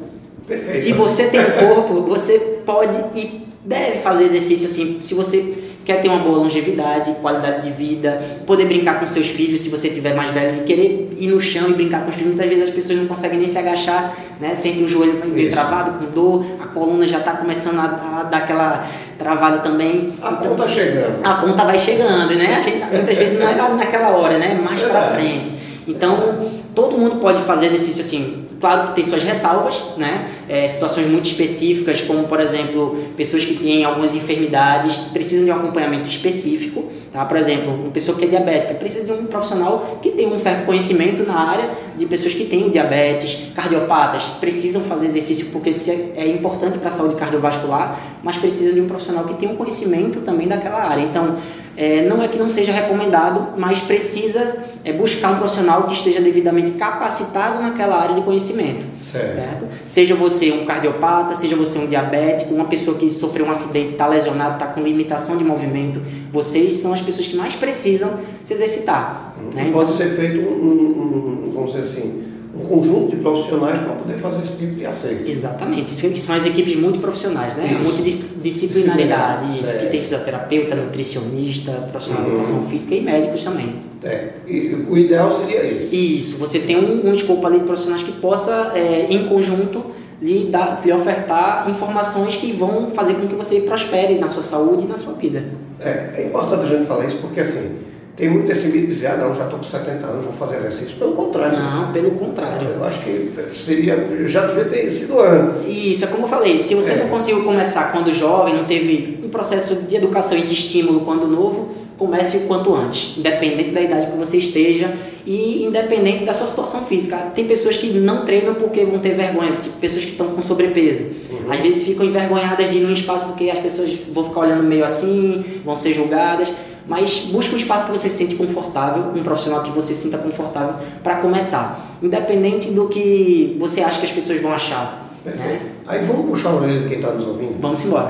Perfeito. 0.44 0.74
Se 0.74 0.92
você 0.92 1.28
tem 1.28 1.38
um 1.38 1.52
corpo, 1.52 2.02
você 2.02 2.36
pode 2.66 2.98
e 3.14 3.46
deve 3.64 3.98
fazer 3.98 4.24
exercício 4.24 4.66
assim. 4.66 5.00
Se 5.00 5.14
você 5.14 5.54
quer 5.88 6.02
ter 6.02 6.08
uma 6.10 6.18
boa 6.18 6.36
longevidade, 6.36 7.12
qualidade 7.22 7.62
de 7.62 7.70
vida, 7.70 8.20
poder 8.46 8.66
brincar 8.66 9.00
com 9.00 9.06
seus 9.06 9.28
filhos 9.28 9.62
se 9.62 9.70
você 9.70 9.88
tiver 9.88 10.14
mais 10.14 10.30
velho, 10.30 10.58
e 10.58 10.64
querer 10.64 11.16
ir 11.18 11.28
no 11.28 11.40
chão 11.40 11.70
e 11.70 11.72
brincar 11.72 12.02
com 12.02 12.10
os 12.10 12.14
filhos. 12.14 12.34
Muitas 12.34 12.46
vezes 12.46 12.68
as 12.68 12.74
pessoas 12.74 12.98
não 12.98 13.06
conseguem 13.06 13.38
nem 13.38 13.48
se 13.48 13.56
agachar, 13.56 14.14
né? 14.38 14.54
Sentem 14.54 14.84
o 14.84 14.88
joelho 14.88 15.18
meio 15.24 15.50
travado, 15.50 15.92
com 15.92 16.12
dor, 16.12 16.44
a 16.60 16.66
coluna 16.66 17.06
já 17.06 17.20
está 17.20 17.32
começando 17.32 17.78
a, 17.78 18.20
a, 18.20 18.22
dar 18.24 18.36
aquela 18.36 18.86
travada 19.18 19.60
também. 19.60 20.12
A 20.20 20.32
então, 20.32 20.48
conta 20.48 20.68
chegando. 20.68 21.24
A 21.24 21.34
conta 21.36 21.64
vai 21.64 21.78
chegando, 21.78 22.34
né? 22.34 22.56
A 22.56 22.60
gente, 22.60 22.84
muitas 22.94 23.16
vezes 23.16 23.40
não 23.40 23.48
é 23.48 23.54
naquela 23.54 24.10
hora, 24.10 24.38
né? 24.38 24.60
Mais 24.62 24.82
para 24.82 25.00
frente. 25.00 25.50
Então, 25.86 26.50
todo 26.74 26.98
mundo 26.98 27.16
pode 27.16 27.40
fazer 27.40 27.64
exercício 27.64 28.02
assim 28.02 28.47
Claro 28.60 28.88
que 28.88 28.94
tem 28.96 29.04
suas 29.04 29.22
ressalvas, 29.22 29.96
né? 29.96 30.28
É, 30.48 30.66
situações 30.66 31.06
muito 31.06 31.26
específicas, 31.26 32.00
como 32.00 32.24
por 32.24 32.40
exemplo, 32.40 32.96
pessoas 33.16 33.44
que 33.44 33.54
têm 33.54 33.84
algumas 33.84 34.14
enfermidades 34.14 34.98
precisam 35.12 35.44
de 35.44 35.52
um 35.52 35.54
acompanhamento 35.54 36.08
específico. 36.08 36.86
Tá? 37.12 37.24
Por 37.24 37.36
exemplo, 37.36 37.72
uma 37.72 37.90
pessoa 37.90 38.18
que 38.18 38.24
é 38.24 38.28
diabética 38.28 38.74
precisa 38.74 39.06
de 39.06 39.12
um 39.12 39.26
profissional 39.26 39.98
que 40.02 40.10
tenha 40.10 40.28
um 40.28 40.38
certo 40.38 40.66
conhecimento 40.66 41.24
na 41.24 41.38
área 41.38 41.70
de 41.96 42.04
pessoas 42.04 42.34
que 42.34 42.44
têm 42.44 42.68
diabetes, 42.68 43.52
cardiopatas 43.54 44.24
precisam 44.40 44.82
fazer 44.82 45.06
exercício 45.06 45.46
porque 45.46 45.70
isso 45.70 45.90
é, 45.90 45.94
é 46.16 46.28
importante 46.28 46.78
para 46.78 46.88
a 46.88 46.90
saúde 46.90 47.14
cardiovascular, 47.14 47.98
mas 48.22 48.36
precisam 48.36 48.74
de 48.74 48.80
um 48.80 48.86
profissional 48.86 49.24
que 49.24 49.34
tenha 49.34 49.52
um 49.52 49.56
conhecimento 49.56 50.20
também 50.20 50.46
daquela 50.46 50.82
área. 50.82 51.02
Então, 51.02 51.36
é, 51.80 52.02
não 52.02 52.20
é 52.20 52.26
que 52.26 52.36
não 52.36 52.50
seja 52.50 52.72
recomendado, 52.72 53.56
mas 53.56 53.78
precisa 53.78 54.64
é, 54.84 54.92
buscar 54.92 55.30
um 55.30 55.36
profissional 55.36 55.84
que 55.84 55.92
esteja 55.92 56.20
devidamente 56.20 56.72
capacitado 56.72 57.62
naquela 57.62 57.96
área 57.96 58.16
de 58.16 58.22
conhecimento. 58.22 58.84
Certo. 59.00 59.34
certo? 59.34 59.66
Seja 59.86 60.16
você 60.16 60.50
um 60.50 60.66
cardiopata, 60.66 61.34
seja 61.34 61.54
você 61.54 61.78
um 61.78 61.86
diabético, 61.86 62.52
uma 62.52 62.64
pessoa 62.64 62.98
que 62.98 63.08
sofreu 63.08 63.46
um 63.46 63.50
acidente, 63.52 63.92
está 63.92 64.08
lesionado, 64.08 64.54
está 64.54 64.66
com 64.66 64.80
limitação 64.80 65.36
de 65.36 65.44
movimento, 65.44 66.02
Vocês 66.32 66.72
são 66.72 66.92
as 66.92 67.00
pessoas 67.00 67.28
que 67.28 67.36
mais 67.36 67.54
precisam 67.54 68.18
se 68.42 68.52
exercitar. 68.54 69.34
Uhum. 69.38 69.50
Né? 69.54 69.70
Pode 69.72 69.92
então, 69.92 69.96
ser 69.96 70.16
feito 70.16 70.40
um, 70.40 71.44
um, 71.46 71.52
vamos 71.54 71.70
dizer 71.70 71.82
assim, 71.82 72.24
um 72.58 72.66
conjunto 72.66 73.14
de 73.14 73.22
profissionais 73.22 73.78
para 73.78 73.92
poder 73.92 74.14
fazer 74.14 74.42
esse 74.42 74.56
tipo 74.56 74.74
de 74.74 74.86
acerto. 74.86 75.30
Exatamente, 75.30 75.94
que 75.94 76.20
são 76.20 76.34
as 76.34 76.46
equipes 76.46 76.76
muito 76.76 76.98
profissionais, 76.98 77.54
né? 77.54 77.78
Isso. 77.80 77.92
Multidisciplinaridade, 77.92 79.60
isso, 79.60 79.78
que 79.78 79.86
tem 79.86 80.00
fisioterapeuta, 80.00 80.74
nutricionista, 80.74 81.72
profissional 81.90 82.24
de 82.24 82.30
educação 82.30 82.58
uhum. 82.58 82.68
física 82.68 82.94
e 82.94 83.00
médicos 83.00 83.44
também. 83.44 83.76
É, 84.02 84.28
e 84.46 84.74
o 84.88 84.96
ideal 84.96 85.30
seria 85.30 85.64
esse. 85.64 86.16
Isso, 86.18 86.38
você 86.38 86.58
tem 86.58 86.76
um, 86.76 87.08
um 87.08 87.14
escopo 87.14 87.46
ali 87.46 87.60
de 87.60 87.64
profissionais 87.64 88.02
que 88.02 88.12
possa, 88.12 88.72
é, 88.74 89.06
em 89.10 89.26
conjunto, 89.26 89.84
lhe, 90.20 90.46
dar, 90.46 90.80
lhe 90.84 90.92
ofertar 90.92 91.68
informações 91.70 92.36
que 92.36 92.52
vão 92.52 92.90
fazer 92.90 93.14
com 93.14 93.26
que 93.26 93.34
você 93.34 93.60
prospere 93.60 94.18
na 94.18 94.28
sua 94.28 94.42
saúde 94.42 94.84
e 94.84 94.88
na 94.88 94.96
sua 94.96 95.14
vida. 95.14 95.44
É, 95.80 96.10
é 96.14 96.26
importante 96.26 96.64
a 96.64 96.68
gente 96.68 96.86
falar 96.86 97.06
isso 97.06 97.18
porque 97.18 97.40
assim, 97.40 97.76
tem 98.18 98.28
muito 98.28 98.50
esse 98.50 98.66
mito 98.66 98.80
de 98.80 98.86
dizer, 98.88 99.06
ah 99.06 99.16
não, 99.16 99.32
já 99.32 99.44
estou 99.44 99.60
com 99.60 99.64
70 99.64 100.04
anos, 100.04 100.24
vou 100.24 100.32
fazer 100.32 100.56
exercício. 100.56 100.96
Pelo 100.96 101.12
contrário. 101.12 101.56
Não, 101.56 101.92
pelo 101.92 102.10
contrário. 102.10 102.68
Eu 102.68 102.84
acho 102.84 102.98
que 102.98 103.32
seria, 103.52 104.08
já 104.26 104.44
devia 104.44 104.64
ter 104.64 104.90
sido 104.90 105.20
antes. 105.20 105.68
Isso, 105.68 106.04
é 106.04 106.08
como 106.08 106.24
eu 106.24 106.28
falei, 106.28 106.58
se 106.58 106.74
você 106.74 106.94
é. 106.94 106.96
não 106.96 107.08
conseguiu 107.08 107.44
começar 107.44 107.92
quando 107.92 108.12
jovem, 108.12 108.54
não 108.54 108.64
teve 108.64 109.20
um 109.22 109.28
processo 109.28 109.76
de 109.76 109.94
educação 109.94 110.36
e 110.36 110.42
de 110.42 110.52
estímulo 110.52 111.02
quando 111.02 111.28
novo, 111.28 111.68
comece 111.96 112.38
o 112.38 112.40
quanto 112.40 112.74
antes, 112.74 113.16
independente 113.16 113.70
da 113.70 113.80
idade 113.80 114.08
que 114.08 114.16
você 114.16 114.38
esteja 114.38 114.92
e 115.24 115.64
independente 115.64 116.24
da 116.24 116.32
sua 116.32 116.46
situação 116.46 116.82
física. 116.82 117.16
Tem 117.36 117.46
pessoas 117.46 117.76
que 117.76 117.86
não 117.92 118.24
treinam 118.24 118.54
porque 118.54 118.84
vão 118.84 118.98
ter 118.98 119.10
vergonha, 119.10 119.52
tipo 119.62 119.76
pessoas 119.76 120.04
que 120.04 120.10
estão 120.10 120.26
com 120.26 120.42
sobrepeso. 120.42 121.04
Uhum. 121.30 121.52
Às 121.52 121.60
vezes 121.60 121.82
ficam 121.86 122.04
envergonhadas 122.04 122.68
de 122.68 122.78
ir 122.78 122.80
num 122.80 122.92
espaço 122.92 123.26
porque 123.26 123.48
as 123.48 123.60
pessoas 123.60 123.96
vão 124.12 124.24
ficar 124.24 124.40
olhando 124.40 124.64
meio 124.64 124.84
assim, 124.84 125.44
vão 125.64 125.76
ser 125.76 125.92
julgadas 125.92 126.52
mas 126.88 127.28
busque 127.30 127.54
um 127.54 127.58
espaço 127.58 127.86
que 127.86 127.92
você 127.92 128.08
se 128.08 128.16
sente 128.16 128.34
confortável, 128.34 129.12
um 129.14 129.22
profissional 129.22 129.62
que 129.62 129.70
você 129.70 129.94
sinta 129.94 130.16
confortável 130.16 130.74
para 131.02 131.16
começar, 131.16 131.96
independente 132.02 132.70
do 132.70 132.88
que 132.88 133.56
você 133.60 133.82
acha 133.82 134.00
que 134.00 134.06
as 134.06 134.12
pessoas 134.12 134.40
vão 134.40 134.52
achar. 134.52 135.12
Perfeito. 135.22 135.64
Né? 135.64 135.70
Aí 135.86 136.04
vamos 136.04 136.30
puxar 136.30 136.50
a 136.50 136.54
orelha 136.54 136.80
de 136.80 136.88
quem 136.88 136.96
está 136.96 137.12
nos 137.12 137.26
ouvindo? 137.26 137.60
Vamos 137.60 137.84
embora. 137.84 138.08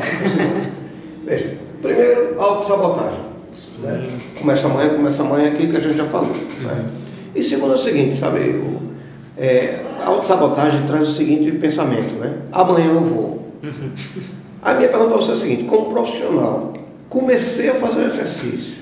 Veja, 1.27 1.59
primeiro, 1.83 2.41
autossabotagem. 2.41 3.21
Né? 3.81 4.09
Começa 4.39 4.69
amanhã, 4.69 4.91
começa 4.91 5.23
amanhã, 5.23 5.49
aquilo 5.49 5.73
que 5.73 5.77
a 5.77 5.81
gente 5.81 5.97
já 5.97 6.05
falou. 6.05 6.29
Né? 6.29 6.37
Uhum. 6.61 6.69
Né? 6.69 6.85
E 7.35 7.43
segundo 7.43 7.73
é 7.73 7.77
o 7.77 7.79
seguinte, 7.79 8.17
sabe, 8.17 8.41
o, 8.41 8.81
é, 9.37 9.81
a 10.01 10.07
autossabotagem 10.07 10.87
traz 10.87 11.09
o 11.09 11.13
seguinte 11.13 11.51
pensamento, 11.53 12.15
né? 12.15 12.39
Amanhã 12.53 12.87
eu 12.87 13.01
vou. 13.01 13.53
Uhum. 13.63 13.91
A 14.63 14.75
minha 14.75 14.89
pergunta 14.89 15.11
para 15.11 15.19
você 15.19 15.33
é 15.33 15.35
a 15.35 15.39
seguinte, 15.39 15.65
como 15.65 15.93
profissional, 15.93 16.73
comecei 17.09 17.71
a 17.71 17.75
fazer 17.75 18.05
exercício. 18.05 18.79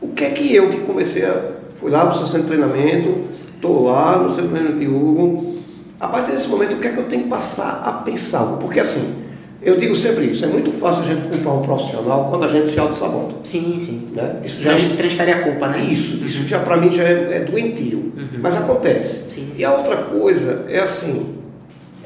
O 0.00 0.08
que 0.08 0.24
é 0.24 0.30
que 0.30 0.54
eu 0.54 0.70
que 0.70 0.80
comecei 0.80 1.24
a. 1.24 1.54
Fui 1.76 1.90
lá 1.90 2.06
para 2.06 2.14
o 2.14 2.26
centro 2.26 2.42
de 2.42 2.46
treinamento, 2.48 3.24
estou 3.32 3.84
lá 3.84 4.18
no 4.18 4.30
centro 4.30 4.48
de 4.48 4.54
treinamento 4.54 4.78
de 4.78 4.86
Hugo. 4.86 5.54
A 6.00 6.08
partir 6.08 6.32
desse 6.32 6.48
momento, 6.48 6.76
o 6.76 6.78
que 6.78 6.88
é 6.88 6.90
que 6.92 6.98
eu 6.98 7.04
tenho 7.04 7.24
que 7.24 7.28
passar 7.28 7.82
a 7.84 7.92
pensar? 7.92 8.44
Porque 8.60 8.80
assim, 8.80 9.24
eu 9.62 9.78
digo 9.78 9.96
sempre 9.96 10.26
isso, 10.26 10.44
é 10.44 10.48
muito 10.48 10.70
fácil 10.72 11.04
a 11.04 11.06
gente 11.06 11.28
culpar 11.28 11.54
um 11.54 11.62
profissional 11.62 12.26
quando 12.28 12.44
a 12.44 12.48
gente 12.48 12.70
se 12.70 12.78
auto-sabota. 12.78 13.36
Sim, 13.44 13.78
sim. 13.78 14.10
Né? 14.12 14.40
Isso 14.44 14.62
já 14.62 14.74
Trans, 14.74 14.92
transfere 14.92 15.32
a 15.32 15.42
culpa, 15.42 15.68
né? 15.68 15.80
Isso, 15.80 16.18
uhum. 16.18 16.26
isso 16.26 16.46
já 16.46 16.58
para 16.58 16.76
mim 16.76 16.90
já 16.90 17.02
é, 17.02 17.36
é 17.36 17.40
doentio. 17.40 18.12
Uhum. 18.16 18.40
Mas 18.40 18.56
acontece. 18.56 19.30
Sim, 19.30 19.48
sim. 19.52 19.62
E 19.62 19.64
a 19.64 19.72
outra 19.72 19.96
coisa 19.96 20.66
é 20.68 20.80
assim, 20.80 21.34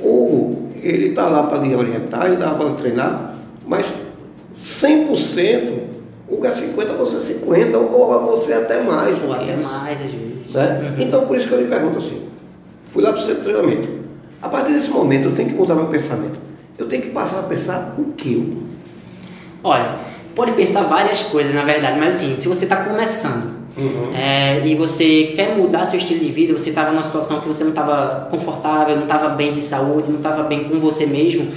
ou 0.00 0.68
ele 0.80 1.08
está 1.08 1.26
lá 1.26 1.44
para 1.44 1.58
lhe 1.58 1.74
orientar, 1.74 2.26
ele 2.26 2.36
dá 2.36 2.50
para 2.50 2.70
treinar, 2.74 3.36
mas 3.66 3.86
100%, 4.68 5.72
o 6.28 6.44
é 6.44 6.50
50, 6.50 6.92
você 6.92 7.34
50, 7.34 7.78
ou 7.78 8.26
você 8.26 8.52
até 8.52 8.82
mais. 8.82 9.16
Ou 9.24 9.32
até 9.32 9.56
mais, 9.56 10.02
às 10.02 10.10
vezes. 10.10 10.52
Né? 10.52 10.80
Uhum. 10.82 11.04
Então, 11.04 11.26
por 11.26 11.38
isso 11.38 11.48
que 11.48 11.54
eu 11.54 11.62
lhe 11.62 11.68
pergunto 11.68 11.96
assim, 11.96 12.28
fui 12.92 13.02
lá 13.02 13.12
para 13.12 13.20
o 13.20 13.24
centro 13.24 13.42
de 13.42 13.44
treinamento. 13.44 13.88
A 14.42 14.48
partir 14.48 14.74
desse 14.74 14.90
momento, 14.90 15.24
eu 15.24 15.34
tenho 15.34 15.48
que 15.48 15.54
mudar 15.54 15.74
meu 15.74 15.86
pensamento. 15.86 16.38
Eu 16.76 16.86
tenho 16.86 17.02
que 17.02 17.10
passar 17.10 17.40
a 17.40 17.42
pensar 17.44 17.94
o 17.98 18.12
que? 18.12 18.62
Olha, 19.64 19.96
pode 20.34 20.52
pensar 20.52 20.82
várias 20.82 21.22
coisas, 21.22 21.54
na 21.54 21.64
verdade, 21.64 21.98
mas 21.98 22.16
assim, 22.16 22.36
se 22.38 22.46
você 22.46 22.64
está 22.64 22.76
começando 22.76 23.56
uhum. 23.76 24.14
é, 24.14 24.64
e 24.66 24.74
você 24.74 25.32
quer 25.34 25.56
mudar 25.56 25.86
seu 25.86 25.98
estilo 25.98 26.20
de 26.20 26.30
vida, 26.30 26.52
você 26.52 26.68
estava 26.68 26.90
numa 26.90 27.02
situação 27.02 27.40
que 27.40 27.46
você 27.48 27.64
não 27.64 27.70
estava 27.70 28.28
confortável, 28.30 28.96
não 28.96 29.04
estava 29.04 29.30
bem 29.30 29.52
de 29.52 29.60
saúde, 29.60 30.10
não 30.10 30.18
estava 30.18 30.42
bem 30.42 30.64
com 30.64 30.78
você 30.78 31.06
mesmo? 31.06 31.48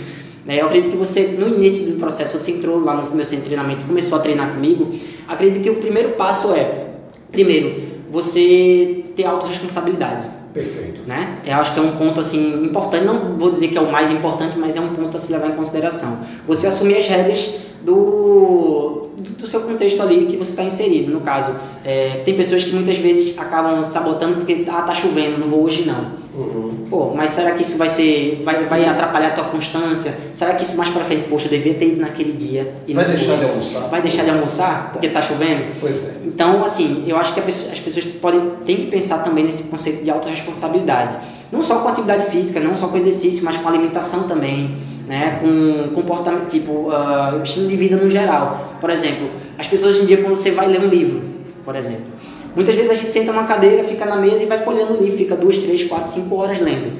Eu 0.48 0.66
acredito 0.66 0.92
que 0.92 0.98
você, 0.98 1.36
no 1.38 1.48
início 1.48 1.92
do 1.92 2.00
processo, 2.00 2.38
você 2.38 2.52
entrou 2.52 2.84
lá 2.84 2.96
no 2.96 3.16
meu 3.16 3.26
centro 3.26 3.44
de 3.44 3.46
treinamento 3.46 3.82
e 3.82 3.86
começou 3.86 4.18
a 4.18 4.22
treinar 4.22 4.54
comigo. 4.54 4.92
Acredito 5.28 5.62
que 5.62 5.70
o 5.70 5.76
primeiro 5.76 6.10
passo 6.10 6.54
é, 6.54 6.88
primeiro, 7.32 7.80
você 8.10 9.04
ter 9.16 9.26
autorresponsabilidade. 9.26 10.28
Perfeito. 10.54 11.02
Né? 11.08 11.38
Eu 11.46 11.56
acho 11.56 11.74
que 11.74 11.80
é 11.80 11.84
um 11.84 11.92
ponto 11.92 12.20
assim 12.20 12.66
importante, 12.66 13.06
não 13.06 13.38
vou 13.38 13.52
dizer 13.52 13.70
que 13.70 13.78
é 13.78 13.82
o 13.82 13.92
mais 13.92 14.12
importante, 14.12 14.58
mas 14.58 14.76
é 14.76 14.82
um 14.82 14.90
ponto 14.90 15.16
a 15.16 15.20
se 15.20 15.32
levar 15.32 15.50
em 15.50 15.56
consideração. 15.56 16.20
Você 16.46 16.68
assumir 16.68 16.98
as 16.98 17.08
rédeas 17.08 17.58
do, 17.84 19.10
do 19.18 19.48
seu 19.48 19.62
contexto 19.62 20.02
ali 20.02 20.26
que 20.26 20.36
você 20.36 20.52
está 20.52 20.64
inserido. 20.64 21.12
No 21.12 21.22
caso, 21.22 21.56
é, 21.84 22.22
tem 22.26 22.36
pessoas 22.36 22.64
que 22.64 22.74
muitas 22.74 22.98
vezes 22.98 23.38
acabam 23.38 23.82
sabotando 23.84 24.36
porque 24.36 24.66
ah, 24.68 24.82
tá 24.82 24.94
chovendo, 24.94 25.40
não 25.40 25.48
vou 25.48 25.64
hoje 25.64 25.86
não. 25.86 26.12
Uhum. 26.36 26.71
Pô, 26.92 27.14
mas 27.16 27.30
será 27.30 27.52
que 27.52 27.62
isso 27.62 27.78
vai 27.78 27.88
ser 27.88 28.42
vai, 28.44 28.66
vai 28.66 28.84
atrapalhar 28.84 29.30
a 29.30 29.32
tua 29.32 29.46
constância? 29.46 30.14
Será 30.34 30.56
que 30.56 30.64
isso 30.64 30.76
mais 30.78 30.90
para 30.90 31.06
frente, 31.06 31.24
poxa, 31.30 31.46
eu 31.46 31.52
devia 31.52 31.74
ter 31.74 31.86
ido 31.86 32.02
naquele 32.02 32.34
dia 32.34 32.76
e 32.86 32.94
vai 32.94 33.06
deixar 33.06 33.38
de 33.38 33.46
almoçar? 33.46 33.80
Vai 33.88 34.02
deixar 34.02 34.24
de 34.26 34.30
almoçar 34.30 34.92
porque 34.92 35.08
tá 35.08 35.22
chovendo? 35.22 35.68
Pois 35.80 36.04
é. 36.04 36.12
Então, 36.26 36.62
assim, 36.66 37.06
eu 37.08 37.16
acho 37.16 37.34
que 37.34 37.40
as 37.40 37.80
pessoas 37.80 38.04
podem 38.04 38.42
tem 38.66 38.76
que 38.76 38.88
pensar 38.88 39.20
também 39.20 39.46
nesse 39.46 39.70
conceito 39.70 40.04
de 40.04 40.12
autorresponsabilidade. 40.12 41.18
Não 41.50 41.64
só 41.64 41.80
com 41.80 41.88
atividade 41.88 42.26
física, 42.26 42.60
não 42.60 42.76
só 42.76 42.90
com 42.90 42.98
exercício, 42.98 43.46
mas 43.46 43.56
com 43.56 43.70
alimentação 43.70 44.24
também, 44.24 44.76
né? 45.08 45.40
Com 45.40 45.96
comportamento, 45.96 46.50
tipo, 46.50 46.90
uh, 46.90 47.42
estilo 47.42 47.70
de 47.70 47.78
vida 47.78 47.96
no 47.96 48.10
geral. 48.10 48.76
Por 48.82 48.90
exemplo, 48.90 49.30
as 49.58 49.66
pessoas 49.66 49.96
hoje 49.96 50.04
em 50.04 50.08
dia 50.08 50.18
quando 50.18 50.36
você 50.36 50.52
vai 50.52 50.68
ler 50.68 50.82
um 50.82 50.88
livro, 50.88 51.22
por 51.64 51.78
exemplo, 51.78 52.12
Muitas 52.56 52.76
vezes 52.76 52.92
a 52.92 52.96
gente 52.96 53.14
senta 53.14 53.32
numa 53.32 53.46
cadeira, 53.46 53.84
fica 53.84 54.06
na 54.06 54.18
mesa 54.18 54.44
e 54.44 54.46
vai 54.46 54.58
folhando 54.58 54.94
o 54.94 55.02
livro, 55.02 55.18
fica 55.18 55.36
duas, 55.36 55.58
três, 55.60 55.84
quatro, 55.84 56.10
cinco 56.10 56.36
horas 56.36 56.60
lendo. 56.60 56.92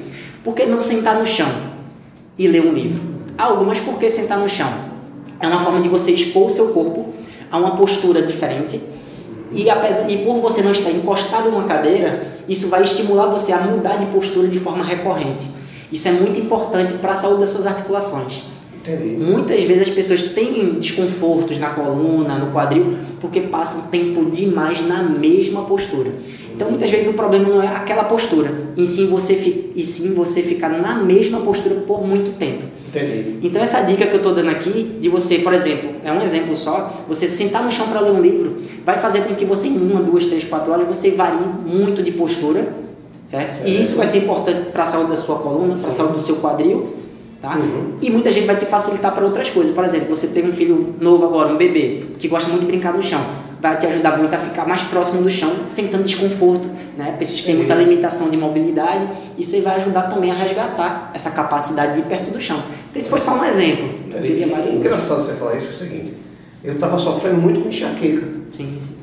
Por 0.42 0.54
que 0.54 0.66
não 0.66 0.80
sentar 0.80 1.18
no 1.18 1.26
chão 1.26 1.50
e 2.38 2.48
ler 2.48 2.64
um 2.64 2.72
livro? 2.72 3.02
Algo, 3.36 3.64
mas 3.64 3.78
por 3.78 3.98
que 3.98 4.08
sentar 4.08 4.38
no 4.38 4.48
chão? 4.48 4.70
É 5.40 5.46
uma 5.46 5.60
forma 5.60 5.80
de 5.80 5.88
você 5.88 6.12
expor 6.12 6.46
o 6.46 6.50
seu 6.50 6.68
corpo 6.68 7.12
a 7.50 7.58
uma 7.58 7.76
postura 7.76 8.22
diferente 8.22 8.80
e, 9.54 9.68
apesar, 9.68 10.10
e 10.10 10.24
por 10.24 10.38
você 10.38 10.62
não 10.62 10.72
estar 10.72 10.90
encostado 10.90 11.50
numa 11.50 11.64
cadeira, 11.64 12.26
isso 12.48 12.68
vai 12.68 12.82
estimular 12.82 13.26
você 13.26 13.52
a 13.52 13.58
mudar 13.58 13.96
de 13.96 14.06
postura 14.06 14.48
de 14.48 14.58
forma 14.58 14.82
recorrente. 14.82 15.50
Isso 15.90 16.08
é 16.08 16.12
muito 16.12 16.40
importante 16.40 16.94
para 16.94 17.12
a 17.12 17.14
saúde 17.14 17.40
das 17.40 17.50
suas 17.50 17.66
articulações. 17.66 18.44
Entendi. 18.82 19.16
Muitas 19.22 19.62
vezes 19.62 19.88
as 19.88 19.90
pessoas 19.90 20.24
têm 20.24 20.74
desconfortos 20.74 21.58
na 21.58 21.70
coluna, 21.70 22.36
no 22.36 22.52
quadril, 22.52 22.96
porque 23.20 23.40
passam 23.42 23.88
tempo 23.88 24.24
demais 24.24 24.86
na 24.86 25.02
mesma 25.02 25.62
postura. 25.62 26.10
Então 26.54 26.68
muitas 26.68 26.90
vezes 26.90 27.08
o 27.08 27.14
problema 27.14 27.48
não 27.48 27.62
é 27.62 27.68
aquela 27.68 28.04
postura, 28.04 28.52
e 28.76 28.86
sim 28.86 29.06
você, 29.06 29.70
e 29.74 29.82
sim 29.82 30.14
você 30.14 30.42
ficar 30.42 30.68
na 30.68 31.02
mesma 31.02 31.40
postura 31.40 31.76
por 31.76 32.06
muito 32.06 32.32
tempo. 32.38 32.64
Entendi. 32.88 33.38
Então 33.42 33.62
essa 33.62 33.80
dica 33.82 34.06
que 34.06 34.12
eu 34.12 34.18
estou 34.18 34.34
dando 34.34 34.50
aqui, 34.50 34.98
de 35.00 35.08
você, 35.08 35.38
por 35.38 35.54
exemplo, 35.54 35.90
é 36.04 36.12
um 36.12 36.20
exemplo 36.20 36.54
só, 36.54 37.04
você 37.08 37.26
sentar 37.26 37.64
no 37.64 37.72
chão 37.72 37.88
para 37.88 38.00
ler 38.00 38.12
um 38.12 38.20
livro, 38.20 38.58
vai 38.84 38.98
fazer 38.98 39.22
com 39.22 39.34
que 39.34 39.44
você 39.44 39.68
em 39.68 39.78
uma, 39.78 40.02
duas, 40.02 40.26
três, 40.26 40.44
quatro 40.44 40.72
horas 40.72 40.86
você 40.86 41.12
varie 41.12 41.38
muito 41.64 42.02
de 42.02 42.12
postura, 42.12 42.74
certo? 43.26 43.52
certo. 43.52 43.68
E 43.68 43.80
isso 43.80 43.96
vai 43.96 44.06
ser 44.06 44.18
importante 44.18 44.66
para 44.66 44.82
a 44.82 44.86
saúde 44.86 45.10
da 45.10 45.16
sua 45.16 45.38
coluna, 45.38 45.76
para 45.76 45.88
a 45.88 45.92
saúde 45.92 46.14
do 46.14 46.20
seu 46.20 46.36
quadril 46.36 47.01
Tá? 47.42 47.56
Uhum. 47.56 47.94
E 48.00 48.08
muita 48.08 48.30
gente 48.30 48.46
vai 48.46 48.54
te 48.54 48.64
facilitar 48.64 49.12
para 49.12 49.24
outras 49.24 49.50
coisas. 49.50 49.74
Por 49.74 49.84
exemplo, 49.84 50.08
você 50.08 50.28
tem 50.28 50.48
um 50.48 50.52
filho 50.52 50.94
novo 51.00 51.26
agora, 51.26 51.52
um 51.52 51.56
bebê, 51.56 52.04
que 52.16 52.28
gosta 52.28 52.48
muito 52.48 52.60
de 52.60 52.66
brincar 52.68 52.94
no 52.94 53.02
chão. 53.02 53.20
Vai 53.60 53.76
te 53.76 53.86
ajudar 53.86 54.16
muito 54.16 54.32
a 54.32 54.38
ficar 54.38 54.64
mais 54.64 54.84
próximo 54.84 55.22
do 55.22 55.28
chão, 55.28 55.52
sem 55.66 55.88
tanto 55.88 56.04
desconforto. 56.04 56.70
Né? 56.96 57.16
Pessoas 57.18 57.40
que 57.40 57.46
têm 57.46 57.56
muita 57.56 57.74
limitação 57.74 58.30
de 58.30 58.36
mobilidade. 58.36 59.08
Isso 59.36 59.56
aí 59.56 59.60
vai 59.60 59.74
ajudar 59.74 60.02
também 60.02 60.30
a 60.30 60.34
resgatar 60.34 61.10
essa 61.12 61.32
capacidade 61.32 61.94
de 61.94 62.00
ir 62.00 62.04
perto 62.04 62.30
do 62.30 62.40
chão. 62.40 62.62
Então, 62.90 63.00
isso 63.00 63.10
foi 63.10 63.18
só 63.18 63.34
um 63.34 63.44
exemplo. 63.44 63.88
É 64.14 64.72
engraçado 64.72 65.20
você 65.20 65.32
falar 65.32 65.56
isso, 65.56 65.66
é 65.66 65.70
o 65.70 65.74
seguinte. 65.74 66.14
Eu 66.62 66.74
estava 66.74 66.96
sofrendo 66.96 67.38
muito 67.38 67.60
com 67.60 67.68
enxaqueca. 67.68 68.24
Sim, 68.52 68.76
sim. 68.78 68.98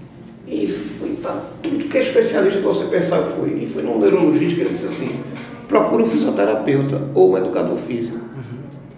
E 0.47 0.65
fui 0.65 1.09
para 1.21 1.35
tudo 1.61 1.83
que 1.85 1.97
é 1.97 2.01
especialista 2.01 2.59
que 2.59 2.65
você 2.65 2.85
pensar, 2.85 3.17
eu 3.17 3.25
fui. 3.25 3.61
E 3.61 3.67
fui 3.67 3.83
num 3.83 3.99
neurologista 3.99 4.55
que 4.55 4.61
ele 4.61 4.69
disse 4.69 4.85
assim, 4.85 5.19
procure 5.67 6.03
um 6.03 6.07
fisioterapeuta 6.07 7.01
ou 7.13 7.33
um 7.33 7.37
educador 7.37 7.77
físico. 7.77 8.28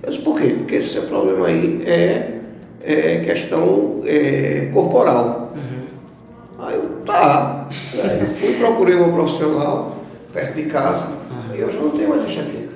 Uhum. 0.01 0.03
Eu 0.03 0.10
disse, 0.10 0.24
por 0.24 0.39
quê? 0.39 0.55
Porque 0.58 0.75
esse 0.75 0.89
seu 0.89 1.03
problema 1.03 1.48
aí 1.48 1.81
é, 1.86 2.39
é 2.84 3.17
questão 3.25 4.01
é, 4.05 4.70
corporal. 4.74 5.53
Uhum. 5.55 6.65
Aí 6.65 6.75
eu, 6.75 6.84
tá. 7.05 7.67
Aí 7.93 8.25
fui 8.31 8.53
procurei 8.55 8.96
uma 8.96 9.12
profissional 9.13 9.98
perto 10.34 10.55
de 10.55 10.63
casa 10.63 11.08
uhum. 11.08 11.55
e 11.55 11.60
eu 11.62 11.70
já 11.70 11.79
não 11.79 11.89
tenho 11.91 12.10
mais 12.10 12.24
enxaqueca. 12.24 12.72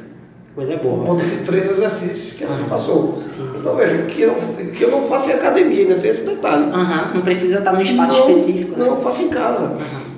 Coisa 0.55 0.77
boa. 0.77 0.99
Por 0.99 1.05
conta 1.05 1.23
de 1.25 1.37
três 1.43 1.69
exercícios 1.69 2.31
que 2.31 2.43
ela 2.43 2.55
Uhum. 2.57 2.69
passou. 2.69 3.19
Sim, 3.27 3.43
sim. 3.43 3.59
Então 3.59 3.75
veja, 3.75 3.97
que 4.03 4.21
eu, 4.21 4.31
não, 4.31 4.65
que 4.71 4.81
eu 4.83 4.91
não 4.91 5.01
faço 5.03 5.29
em 5.29 5.33
academia, 5.33 5.81
ainda 5.81 5.95
tem 5.95 6.11
esse 6.11 6.23
detalhe. 6.23 6.63
Aham, 6.71 7.11
Não 7.15 7.21
precisa 7.21 7.57
estar 7.59 7.73
num 7.73 7.81
espaço 7.81 8.13
não, 8.19 8.29
específico. 8.29 8.71
né? 8.71 8.77
Não, 8.85 8.95
eu 8.95 9.01
faço 9.01 9.23
em 9.23 9.29
casa. 9.29 9.73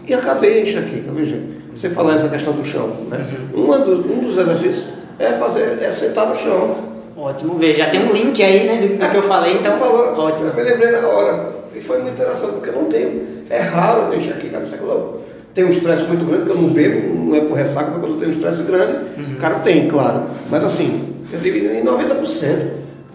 E 0.07 0.13
acabei 0.13 0.63
de 0.63 0.69
enxaqueca, 0.69 1.11
veja. 1.11 1.39
Você 1.73 1.89
falar 1.89 2.15
essa 2.15 2.29
questão 2.29 2.53
do 2.53 2.63
chão, 2.65 2.87
né? 3.09 3.25
Uhum. 3.53 3.65
Uma 3.65 3.79
do- 3.79 4.11
um 4.13 4.19
dos 4.23 4.37
exercícios 4.37 4.89
é 5.19 5.33
fazer, 5.33 5.79
é 5.81 5.89
sentar 5.91 6.27
no 6.27 6.35
chão. 6.35 6.75
Ótimo, 7.17 7.55
veja, 7.57 7.85
já 7.85 7.89
tem 7.89 8.01
um 8.07 8.11
link 8.11 8.41
aí, 8.43 8.67
né, 8.67 8.77
do, 8.87 8.97
do 8.97 9.09
que 9.09 9.15
eu 9.17 9.23
falei, 9.23 9.53
Você 9.57 9.67
então. 9.67 9.79
falou, 9.79 10.15
Ótimo. 10.19 10.49
eu 10.49 10.53
me 10.55 10.61
lembrei 10.61 10.91
na 10.91 11.07
hora. 11.07 11.49
E 11.75 11.81
foi 11.81 11.97
muito 12.01 12.13
interessante, 12.13 12.53
porque 12.53 12.69
eu 12.69 12.73
não 12.73 12.85
tenho. 12.85 13.21
É 13.49 13.59
raro 13.59 14.03
eu 14.03 14.07
ter 14.09 14.17
enxaqueca, 14.17 14.59
você 14.59 14.77
falou. 14.77 15.25
Tem 15.53 15.65
um 15.65 15.69
estresse 15.69 16.03
muito 16.03 16.23
grande, 16.25 16.45
porque 16.45 16.57
eu 16.57 16.61
não 16.61 16.69
bebo, 16.73 17.15
não 17.25 17.35
é 17.35 17.41
por 17.41 17.53
ressaca, 17.57 17.89
mas 17.91 17.99
quando 17.99 18.11
eu 18.13 18.17
tenho 18.19 18.31
um 18.31 18.33
estresse 18.33 18.63
grande, 18.63 18.93
Uhum. 19.17 19.33
o 19.33 19.37
cara 19.37 19.55
tem, 19.59 19.87
claro. 19.87 20.25
Mas 20.51 20.63
assim, 20.63 21.15
eu 21.33 21.39
divido 21.39 21.67
em 21.73 21.83
90%. 21.83 22.67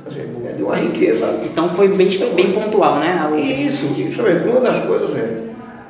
Assim, 0.05 0.23
é 0.49 0.53
de 0.53 0.63
uma 0.65 0.75
riqueza. 0.75 1.39
Então 1.45 1.69
foi 1.69 1.87
bem, 1.89 2.09
bem 2.35 2.53
pontual, 2.53 2.99
né? 2.99 3.31
isso, 3.37 3.95
justamente, 3.95 4.49
uma 4.49 4.61
das 4.61 4.81
coisas 4.81 5.15
é. 5.17 5.43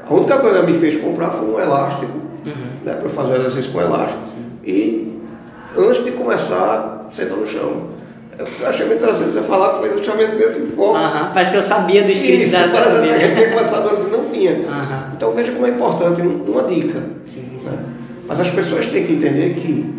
A 0.07 0.13
única 0.13 0.37
coisa 0.39 0.61
que 0.61 0.67
me 0.67 0.75
fez 0.75 0.97
comprar 0.97 1.31
foi 1.31 1.49
um 1.49 1.59
elástico, 1.59 2.13
Uhum. 2.45 2.53
né, 2.85 2.93
para 2.95 3.09
fazer 3.09 3.33
o 3.33 3.37
exercício 3.37 3.71
com 3.73 3.81
elástico. 3.81 4.21
E 4.67 5.17
antes 5.79 6.05
de 6.05 6.11
começar, 6.11 7.07
senta 7.09 7.35
no 7.37 7.47
chão. 7.47 7.85
Eu 8.39 8.69
achei 8.69 8.87
muito 8.87 8.99
interessante 9.03 9.31
você 9.31 9.43
falar 9.43 9.75
que 9.75 9.83
fez 9.83 9.95
justamente 9.99 10.37
desse 10.37 10.61
foco. 10.69 10.97
Aham, 10.97 11.31
Parece 11.35 11.53
que 11.53 11.59
eu 11.59 11.63
sabia 11.63 12.03
do 12.03 12.11
script 12.13 12.43
Isso, 12.43 12.53
da 12.53 12.69
parece 12.69 12.91
dessa 12.91 13.03
que 13.03 13.09
a 13.11 13.19
gente 13.19 13.21
vez. 13.27 13.35
tinha 13.39 13.51
começado 13.51 13.89
antes 13.91 14.05
e 14.05 14.09
não 14.09 14.25
tinha. 14.31 14.53
Aham. 14.69 15.13
Então 15.15 15.33
veja 15.33 15.53
como 15.53 15.67
é 15.67 15.71
importante 15.71 16.23
um- 16.23 16.43
uma 16.51 16.63
dica. 16.65 17.03
Sim, 17.27 17.53
sim. 17.57 17.71
né? 17.71 17.85
Mas 18.27 18.41
as 18.41 18.51
pessoas 18.51 18.87
têm 18.87 19.07
que 19.07 19.13
entender 19.15 19.55
que 19.55 19.95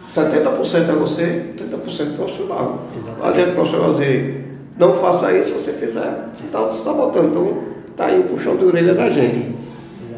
70% 0.00 0.88
é 0.90 0.92
você, 0.92 1.52
30% 1.56 2.12
é 2.12 2.16
profissional. 2.16 2.84
Exatamente. 2.94 3.20
Não 3.22 3.28
adianta 3.28 3.50
o 3.50 3.54
profissional 3.54 3.90
dizer, 3.92 4.44
não 4.78 4.94
faça 4.98 5.32
isso, 5.32 5.52
você 5.54 5.72
fizer, 5.72 6.26
então 6.46 6.66
você 6.66 6.78
está 6.78 6.92
botando. 6.92 7.26
Então 7.30 7.58
tá 7.96 8.06
aí 8.06 8.20
o 8.20 8.24
puxão 8.24 8.56
de 8.56 8.64
orelha 8.64 8.94
da 8.94 9.08
gente. 9.10 9.54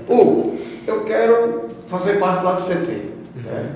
Hugo, 0.09 0.57
eu 0.87 1.05
quero 1.05 1.63
fazer 1.87 2.15
parte 2.19 2.45
lá 2.45 2.53
do 2.53 2.61
CT. 2.61 2.91
né? 3.45 3.67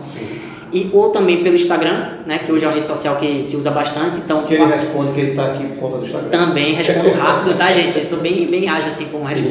E 0.77 0.91
ou 0.93 1.09
também 1.09 1.43
pelo 1.43 1.55
Instagram, 1.55 2.19
né? 2.27 2.39
Que 2.41 2.53
hoje 2.53 2.67
é 2.67 2.69
uma 2.69 2.75
rede 2.75 2.87
social 2.87 3.17
que 3.17 3.43
se 3.43 3.57
usa 3.57 3.71
bastante, 3.71 4.19
então 4.19 4.43
Que 4.43 4.55
ele 4.55 4.67
responde 4.67 5.13
que 5.13 5.21
ele 5.21 5.31
está 5.31 5.47
aqui 5.47 5.67
por 5.69 5.79
conta 5.79 5.97
do 5.97 6.05
Instagram. 6.05 6.29
também 6.29 6.75
respondo 6.75 7.13
rápido, 7.13 7.57
tá, 7.57 7.73
gente? 7.73 7.99
Eu 7.99 8.05
sou 8.05 8.19
bem, 8.19 8.47
bem 8.47 8.69
ágil 8.69 8.89
assim 8.89 9.07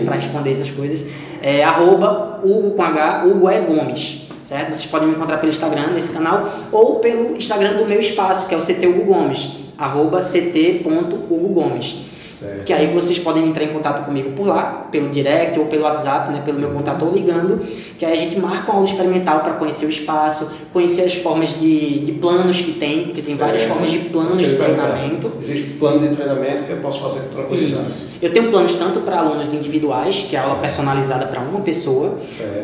para 0.05 0.13
responder 0.13 0.51
essas 0.51 0.69
coisas. 0.69 1.03
É 1.41 1.63
arroba 1.63 2.39
Hugo 2.43 2.71
com 2.71 2.83
H, 2.83 3.23
Hugo 3.25 3.49
é 3.49 3.61
Gomes, 3.61 4.27
certo? 4.43 4.67
Vocês 4.67 4.85
podem 4.85 5.07
me 5.07 5.15
encontrar 5.15 5.37
pelo 5.37 5.51
Instagram 5.51 5.87
nesse 5.93 6.11
canal 6.13 6.47
ou 6.71 6.99
pelo 6.99 7.35
Instagram 7.35 7.73
do 7.77 7.87
meu 7.87 7.99
espaço, 7.99 8.47
que 8.47 8.53
é 8.53 8.57
o 8.57 8.61
CT 8.61 8.85
Hugo 8.85 9.05
Gomes, 9.05 9.53
arroba 9.79 10.19
ct.hugo 10.21 11.49
Gomes. 11.49 11.95
Certo. 12.39 12.65
Que 12.65 12.73
aí 12.73 12.87
vocês 12.93 13.17
podem 13.19 13.47
entrar 13.47 13.63
em 13.63 13.69
contato 13.69 14.05
comigo 14.05 14.31
por 14.31 14.47
lá, 14.47 14.87
pelo 14.91 15.09
direct 15.09 15.57
ou 15.57 15.67
pelo 15.67 15.83
WhatsApp, 15.83 16.31
né, 16.31 16.41
pelo 16.43 16.59
meu 16.59 16.69
contato 16.69 17.05
ou 17.05 17.11
ligando, 17.11 17.59
que 17.97 18.05
aí 18.05 18.11
a 18.11 18.15
gente 18.15 18.37
marca 18.39 18.71
uma 18.71 18.75
aula 18.79 18.85
experimental 18.85 19.39
para 19.39 19.53
conhecer 19.53 19.85
o 19.85 19.89
espaço, 19.89 20.51
conhecer 20.73 21.03
as 21.03 21.15
formas 21.15 21.59
de, 21.59 21.99
de 21.99 22.11
planos 22.13 22.59
que 22.59 22.73
tem, 22.73 23.05
porque 23.05 23.21
tem 23.21 23.35
várias 23.35 23.63
Certo. 23.63 23.73
formas 23.73 23.91
de 23.91 23.99
planos 23.99 24.37
de 24.37 24.55
treinamento. 24.55 25.31
Existe 25.41 25.69
plano 25.71 25.99
de 26.07 26.15
treinamento 26.15 26.63
que 26.65 26.71
eu 26.71 26.77
posso 26.77 26.99
fazer 27.01 27.19
com 27.21 27.29
tranquilidade. 27.29 27.87
Isso. 27.87 28.11
Eu 28.21 28.33
tenho 28.33 28.49
planos 28.49 28.75
tanto 28.75 28.99
para 29.01 29.19
alunos 29.19 29.53
individuais, 29.53 30.25
que 30.29 30.35
é 30.35 30.39
a 30.39 30.43
aula 30.43 30.55
personalizada 30.59 31.25
para 31.27 31.39
uma 31.39 31.61
pessoa, 31.61 32.17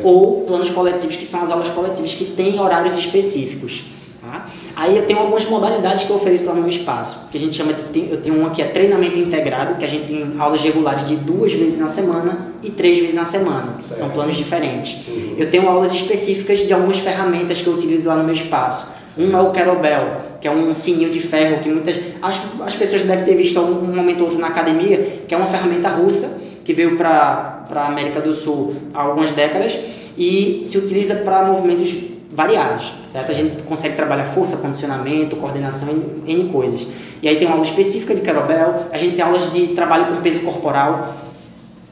ou 0.04 0.42
planos 0.42 0.70
coletivos, 0.70 1.16
que 1.16 1.26
são 1.26 1.42
as 1.42 1.50
aulas 1.50 1.70
coletivas 1.70 2.14
que 2.14 2.26
têm 2.26 2.60
horários 2.60 2.98
específicos. 2.98 3.84
Aí 4.82 4.98
eu 4.98 5.04
tenho 5.06 5.20
algumas 5.20 5.46
modalidades 5.46 6.06
que 6.06 6.10
eu 6.10 6.16
ofereço 6.16 6.48
lá 6.48 6.56
no 6.56 6.62
meu 6.62 6.70
espaço, 6.70 7.28
que 7.32 7.38
a 7.38 7.40
gente 7.40 7.56
chama 7.56 7.72
de. 7.72 8.10
Eu 8.10 8.18
tenho 8.18 8.36
uma 8.40 8.50
que 8.50 8.64
é 8.64 8.66
treinamento 8.66 9.20
integrado, 9.20 9.76
que 9.76 9.86
a 9.86 9.88
gente 9.88 10.06
tem 10.06 10.34
aulas 10.40 10.64
regulares 10.64 11.06
de 11.08 11.18
duas 11.18 11.54
vezes 11.54 11.78
na 11.78 11.88
semana 11.88 12.52
e 12.64 12.72
três 12.72 12.98
vezes 12.98 13.14
na 13.14 13.24
semana. 13.24 13.76
São 13.80 13.94
Certo. 13.94 14.14
planos 14.14 14.36
diferentes. 14.36 15.08
Uhum. 15.08 15.36
Eu 15.38 15.52
tenho 15.52 15.70
aulas 15.70 15.94
específicas 15.94 16.66
de 16.66 16.74
algumas 16.74 16.98
ferramentas 16.98 17.62
que 17.62 17.68
eu 17.68 17.74
utilizo 17.74 18.10
lá 18.10 18.16
no 18.16 18.24
meu 18.24 18.34
espaço. 18.34 18.92
Um 19.16 19.38
é 19.38 19.40
o 19.40 19.52
Kettlebell, 19.52 20.18
que 20.42 20.48
é 20.48 20.52
um 20.52 20.74
sininho 20.74 21.12
de 21.12 21.20
ferro 21.20 21.62
que 21.62 21.70
muitas 21.70 22.00
acho 22.20 22.42
que 22.42 22.64
as 22.64 22.76
pessoas 22.76 23.04
devem 23.04 23.24
ter 23.24 23.36
visto 23.36 23.60
algum 23.60 23.86
um 23.86 23.96
momento 23.96 24.22
ou 24.22 24.26
outro 24.26 24.40
na 24.40 24.48
academia, 24.48 25.22
que 25.28 25.36
é 25.36 25.38
uma 25.38 25.46
ferramenta 25.46 25.90
russa 25.90 26.42
que 26.66 26.74
veio 26.74 26.98
para 26.98 27.68
a 27.70 27.88
América 27.88 28.20
do 28.20 28.34
Sul 28.34 28.76
há 28.96 29.04
algumas 29.04 29.32
décadas 29.32 29.78
e 30.18 30.64
se 30.66 30.80
utiliza 30.80 31.18
para 31.18 31.46
movimentos 31.46 31.94
variados, 32.34 32.94
certo? 33.10 33.32
A 33.32 33.34
gente 33.34 33.64
consegue 33.64 33.96
trabalhar 33.96 34.26
força, 34.26 34.58
condicionamento, 34.58 35.36
coordenação, 35.36 35.90
N, 36.26 36.50
coisas. 36.50 36.88
E 37.22 37.28
aí 37.28 37.36
tem 37.36 37.48
uma 37.48 37.56
aula 37.56 37.66
específica 37.66 38.16
de 38.16 38.22
kettlebell, 38.22 38.88
a 38.92 38.98
gente 38.98 39.16
tem 39.16 39.24
aulas 39.24 39.52
de 39.52 39.68
trabalho 39.70 40.08
com 40.08 40.22
peso 40.22 40.42
corporal, 40.42 41.16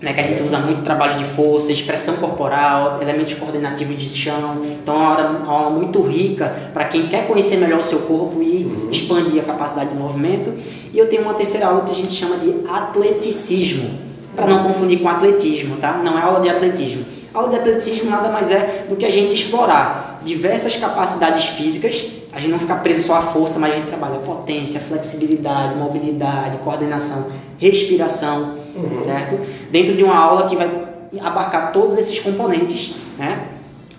né, 0.01 0.13
que 0.13 0.21
a 0.21 0.23
gente 0.23 0.41
usa 0.41 0.57
muito 0.59 0.81
trabalho 0.81 1.17
de 1.17 1.25
força, 1.25 1.73
expressão 1.73 2.15
corporal, 2.17 3.01
elementos 3.01 3.33
coordenativos 3.33 3.97
de 3.97 4.07
chão. 4.07 4.61
Então 4.81 4.95
é 4.95 4.97
uma 4.97 5.09
aula, 5.09 5.29
uma 5.29 5.53
aula 5.53 5.69
muito 5.71 6.01
rica 6.01 6.71
para 6.73 6.85
quem 6.85 7.07
quer 7.07 7.27
conhecer 7.27 7.57
melhor 7.57 7.79
o 7.79 7.83
seu 7.83 7.99
corpo 7.99 8.41
e 8.41 8.87
expandir 8.89 9.41
a 9.41 9.45
capacidade 9.45 9.89
de 9.89 9.95
movimento. 9.97 10.53
E 10.93 10.97
eu 10.97 11.09
tenho 11.09 11.23
uma 11.23 11.33
terceira 11.33 11.67
aula 11.67 11.81
que 11.81 11.91
a 11.91 11.95
gente 11.95 12.13
chama 12.13 12.37
de 12.37 12.65
atleticismo, 12.67 14.07
para 14.35 14.47
não 14.47 14.63
confundir 14.63 14.99
com 14.99 15.09
atletismo, 15.09 15.75
tá? 15.77 16.01
Não 16.03 16.17
é 16.17 16.21
aula 16.21 16.39
de 16.39 16.47
atletismo. 16.47 17.03
Aula 17.33 17.49
de 17.49 17.55
atleticismo 17.57 18.09
nada 18.09 18.29
mais 18.29 18.51
é 18.51 18.85
do 18.89 18.95
que 18.95 19.05
a 19.05 19.09
gente 19.09 19.35
explorar 19.35 20.19
diversas 20.23 20.75
capacidades 20.75 21.45
físicas, 21.45 22.07
a 22.31 22.39
gente 22.39 22.51
não 22.51 22.59
ficar 22.59 22.77
preso 22.81 23.07
só 23.07 23.15
à 23.15 23.21
força, 23.21 23.59
mas 23.59 23.73
a 23.73 23.75
gente 23.75 23.87
trabalha 23.87 24.19
potência, 24.19 24.79
flexibilidade, 24.79 25.75
mobilidade, 25.75 26.57
coordenação, 26.57 27.31
respiração, 27.57 28.55
certo? 29.03 29.39
Dentro 29.71 29.95
de 29.95 30.03
uma 30.03 30.17
aula 30.17 30.47
que 30.47 30.55
vai 30.55 30.87
abarcar 31.21 31.71
todos 31.71 31.97
esses 31.97 32.19
componentes, 32.19 32.95
né? 33.17 33.47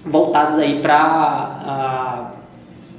Voltados 0.05 0.59
aí 0.59 0.81
para 0.81 2.33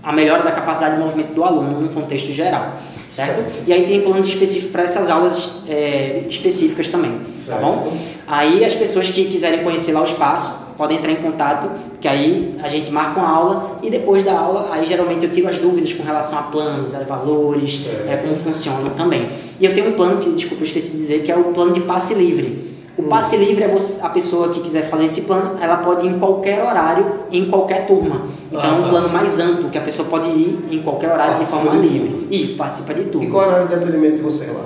a, 0.03 0.11
melhora 0.13 0.43
da 0.43 0.51
capacidade 0.51 0.95
de 0.95 1.01
movimento 1.01 1.33
do 1.33 1.43
aluno 1.43 1.81
no 1.81 1.89
contexto 1.89 2.31
geral, 2.31 2.73
certo? 3.09 3.43
E 3.67 3.73
aí 3.73 3.83
tem 3.83 4.01
planos 4.01 4.25
específicos 4.27 4.71
para 4.71 4.83
essas 4.83 5.09
aulas 5.09 5.63
é, 5.67 6.23
específicas 6.29 6.89
também, 6.89 7.11
tá 7.11 7.25
Certo. 7.35 7.61
bom? 7.61 7.97
Aí 8.27 8.63
as 8.65 8.75
pessoas 8.75 9.09
que 9.09 9.25
quiserem 9.25 9.63
conhecer 9.63 9.91
lá 9.93 10.01
o 10.01 10.05
espaço 10.05 10.61
podem 10.77 10.97
entrar 10.97 11.11
em 11.11 11.17
contato, 11.17 11.69
que 11.99 12.07
aí 12.07 12.55
a 12.63 12.67
gente 12.67 12.89
marca 12.89 13.19
uma 13.19 13.29
aula 13.29 13.77
e 13.83 13.89
depois 13.89 14.23
da 14.23 14.33
aula, 14.33 14.69
aí 14.71 14.85
geralmente 14.85 15.23
eu 15.23 15.29
tiro 15.31 15.47
as 15.47 15.59
dúvidas 15.59 15.93
com 15.93 16.01
relação 16.03 16.39
a 16.39 16.43
planos, 16.43 16.95
a 16.95 16.99
valores, 17.03 17.81
Certo. 17.83 18.09
é, 18.09 18.17
como 18.17 18.35
funcionam 18.35 18.89
também. 18.91 19.29
E 19.59 19.65
eu 19.65 19.73
tenho 19.75 19.89
um 19.89 19.93
plano 19.93 20.17
que, 20.19 20.31
desculpa, 20.31 20.63
eu 20.63 20.65
esqueci 20.65 20.91
de 20.91 20.97
dizer, 20.97 21.23
que 21.23 21.31
é 21.31 21.35
o 21.37 21.45
plano 21.45 21.73
de 21.73 21.81
passe 21.81 22.15
livre. 22.15 22.71
O 22.97 23.03
passe 23.03 23.37
livre 23.37 23.63
é 23.63 23.67
você- 23.67 24.05
a 24.05 24.09
pessoa 24.09 24.49
que 24.49 24.59
quiser 24.59 24.83
fazer 24.89 25.05
esse 25.05 25.21
plano, 25.21 25.57
ela 25.61 25.77
pode 25.77 26.05
ir 26.05 26.09
em 26.09 26.19
qualquer 26.19 26.61
horário, 26.63 27.21
em 27.31 27.45
qualquer 27.49 27.85
turma. 27.87 28.23
Então 28.51 28.61
Ah, 28.61 28.67
é 28.67 28.71
um 28.71 28.81
tá. 28.83 28.89
plano 28.89 29.09
mais 29.09 29.39
amplo, 29.39 29.69
que 29.69 29.77
a 29.77 29.81
pessoa 29.81 30.07
pode 30.09 30.29
ir 30.29 30.59
em 30.69 30.79
qualquer 30.81 31.09
horário 31.11 31.39
de 31.39 31.45
forma 31.45 31.71
de 31.71 31.77
livre. 31.87 32.27
Isso, 32.29 32.55
participa 32.55 32.93
de 32.93 33.05
tudo. 33.05 33.23
E 33.23 33.27
qual 33.27 33.43
é 33.43 33.45
o 33.47 33.49
horário 33.51 33.67
de 33.69 33.75
atendimento 33.75 34.15
de 34.17 34.21
você 34.21 34.45
lá? 34.45 34.65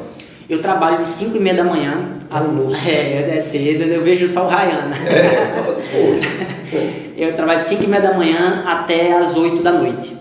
Eu 0.50 0.62
trabalho 0.62 0.98
de 1.00 1.06
5 1.08 1.38
e 1.38 1.40
meia 1.40 1.56
da 1.56 1.64
manhã. 1.64 2.10
a- 2.30 2.40
Ah, 2.40 2.42
nossa. 2.44 2.90
É, 2.90 3.36
é 3.38 3.42
cedo, 3.42 3.84
eu 3.84 4.02
vejo 4.04 4.26
o 4.26 4.28
sol 4.30 4.48
raiando. 4.48 4.94
É, 5.08 5.52
disposto. 5.76 6.28
Eu 7.18 7.34
trabalho 7.34 7.60
de 7.60 7.66
5 7.66 7.84
e 7.84 7.88
meia 7.88 8.02
da 8.02 8.14
manhã 8.14 8.64
até 8.68 9.14
as 9.18 9.38
8 9.38 9.64
da 9.64 9.72
noite. 9.72 10.18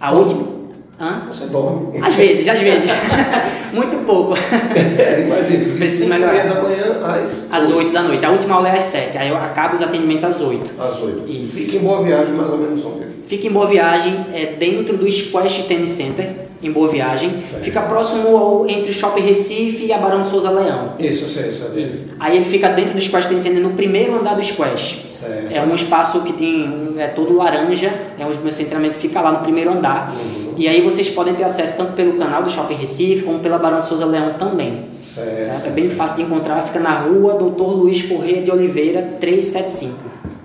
A 0.00 0.12
Bom. 0.12 0.18
última. 0.18 0.55
Hã? 0.98 1.22
Você 1.28 1.46
dorme. 1.46 1.98
Às 2.00 2.14
vezes, 2.14 2.48
às 2.48 2.58
vezes. 2.58 2.90
Muito 3.72 3.98
pouco. 4.06 4.34
É, 4.34 5.20
imagina. 5.20 5.64
Preciso 5.64 6.08
melhorar. 6.08 6.46
da 6.46 6.62
manhã 6.62 7.00
às, 7.04 7.46
Às 7.52 7.70
8 7.70 7.92
da 7.92 8.02
noite. 8.02 8.24
A 8.24 8.30
última 8.30 8.54
aula 8.54 8.68
é 8.70 8.72
às 8.72 8.82
7. 8.82 9.18
Aí 9.18 9.28
eu 9.28 9.36
acabo 9.36 9.74
os 9.74 9.82
atendimentos 9.82 10.24
às 10.24 10.40
8. 10.40 10.80
Às 10.80 11.00
8. 11.02 11.30
Isso. 11.30 11.56
Fica 11.66 11.76
em 11.76 11.80
boa 11.86 12.02
viagem 12.02 12.34
mais 12.34 12.50
ou 12.50 12.58
menos 12.58 12.84
ontem. 12.84 13.06
Fica 13.26 13.48
em 13.48 13.50
Boa 13.50 13.66
Viagem, 13.66 14.24
é 14.32 14.54
dentro 14.54 14.96
do 14.96 15.10
Squash 15.10 15.64
Tennis 15.64 15.88
Center, 15.88 16.30
em 16.62 16.70
Boa 16.70 16.86
Viagem. 16.86 17.30
Certo. 17.50 17.64
Fica 17.64 17.80
próximo 17.82 18.36
ao, 18.36 18.68
entre 18.68 18.92
o 18.92 18.94
Shopping 18.94 19.20
Recife 19.22 19.86
e 19.86 19.92
a 19.92 19.98
Barão 19.98 20.22
de 20.22 20.28
Souza 20.28 20.48
Leão. 20.48 20.92
Isso, 20.96 21.26
sei, 21.28 21.48
isso 21.48 21.64
é 21.64 21.68
dele. 21.70 21.92
Aí 22.20 22.36
ele 22.36 22.44
fica 22.44 22.68
dentro 22.68 22.94
do 22.94 23.00
Squash 23.00 23.26
Tencent, 23.26 23.54
no 23.54 23.70
primeiro 23.70 24.14
andar 24.14 24.34
do 24.36 24.44
Squash. 24.44 25.05
Certo. 25.18 25.52
É 25.52 25.62
um 25.62 25.74
espaço 25.74 26.20
que 26.22 26.32
tem 26.32 26.94
é 26.98 27.06
todo 27.06 27.34
laranja, 27.34 27.88
é 28.18 28.26
onde 28.26 28.38
o 28.38 28.42
meu 28.42 28.52
centramento 28.52 28.96
fica 28.96 29.20
lá 29.20 29.32
no 29.32 29.38
primeiro 29.38 29.70
andar. 29.72 30.12
Uhum. 30.12 30.54
E 30.56 30.68
aí 30.68 30.82
vocês 30.82 31.08
podem 31.08 31.34
ter 31.34 31.44
acesso 31.44 31.76
tanto 31.78 31.92
pelo 31.92 32.14
canal 32.18 32.42
do 32.42 32.50
Shopping 32.50 32.74
Recife 32.74 33.22
como 33.22 33.38
pela 33.38 33.58
Barão 33.58 33.80
de 33.80 33.86
Souza 33.86 34.04
Leão 34.04 34.34
também. 34.34 34.84
Certo. 35.04 35.62
Tá? 35.62 35.68
É 35.68 35.70
bem 35.70 35.88
fácil 35.88 36.18
de 36.18 36.22
encontrar, 36.24 36.60
fica 36.60 36.78
na 36.78 36.98
rua 36.98 37.34
Doutor 37.34 37.72
Luiz 37.74 38.02
Correia 38.02 38.42
de 38.42 38.50
Oliveira 38.50 39.02
375. 39.18 39.94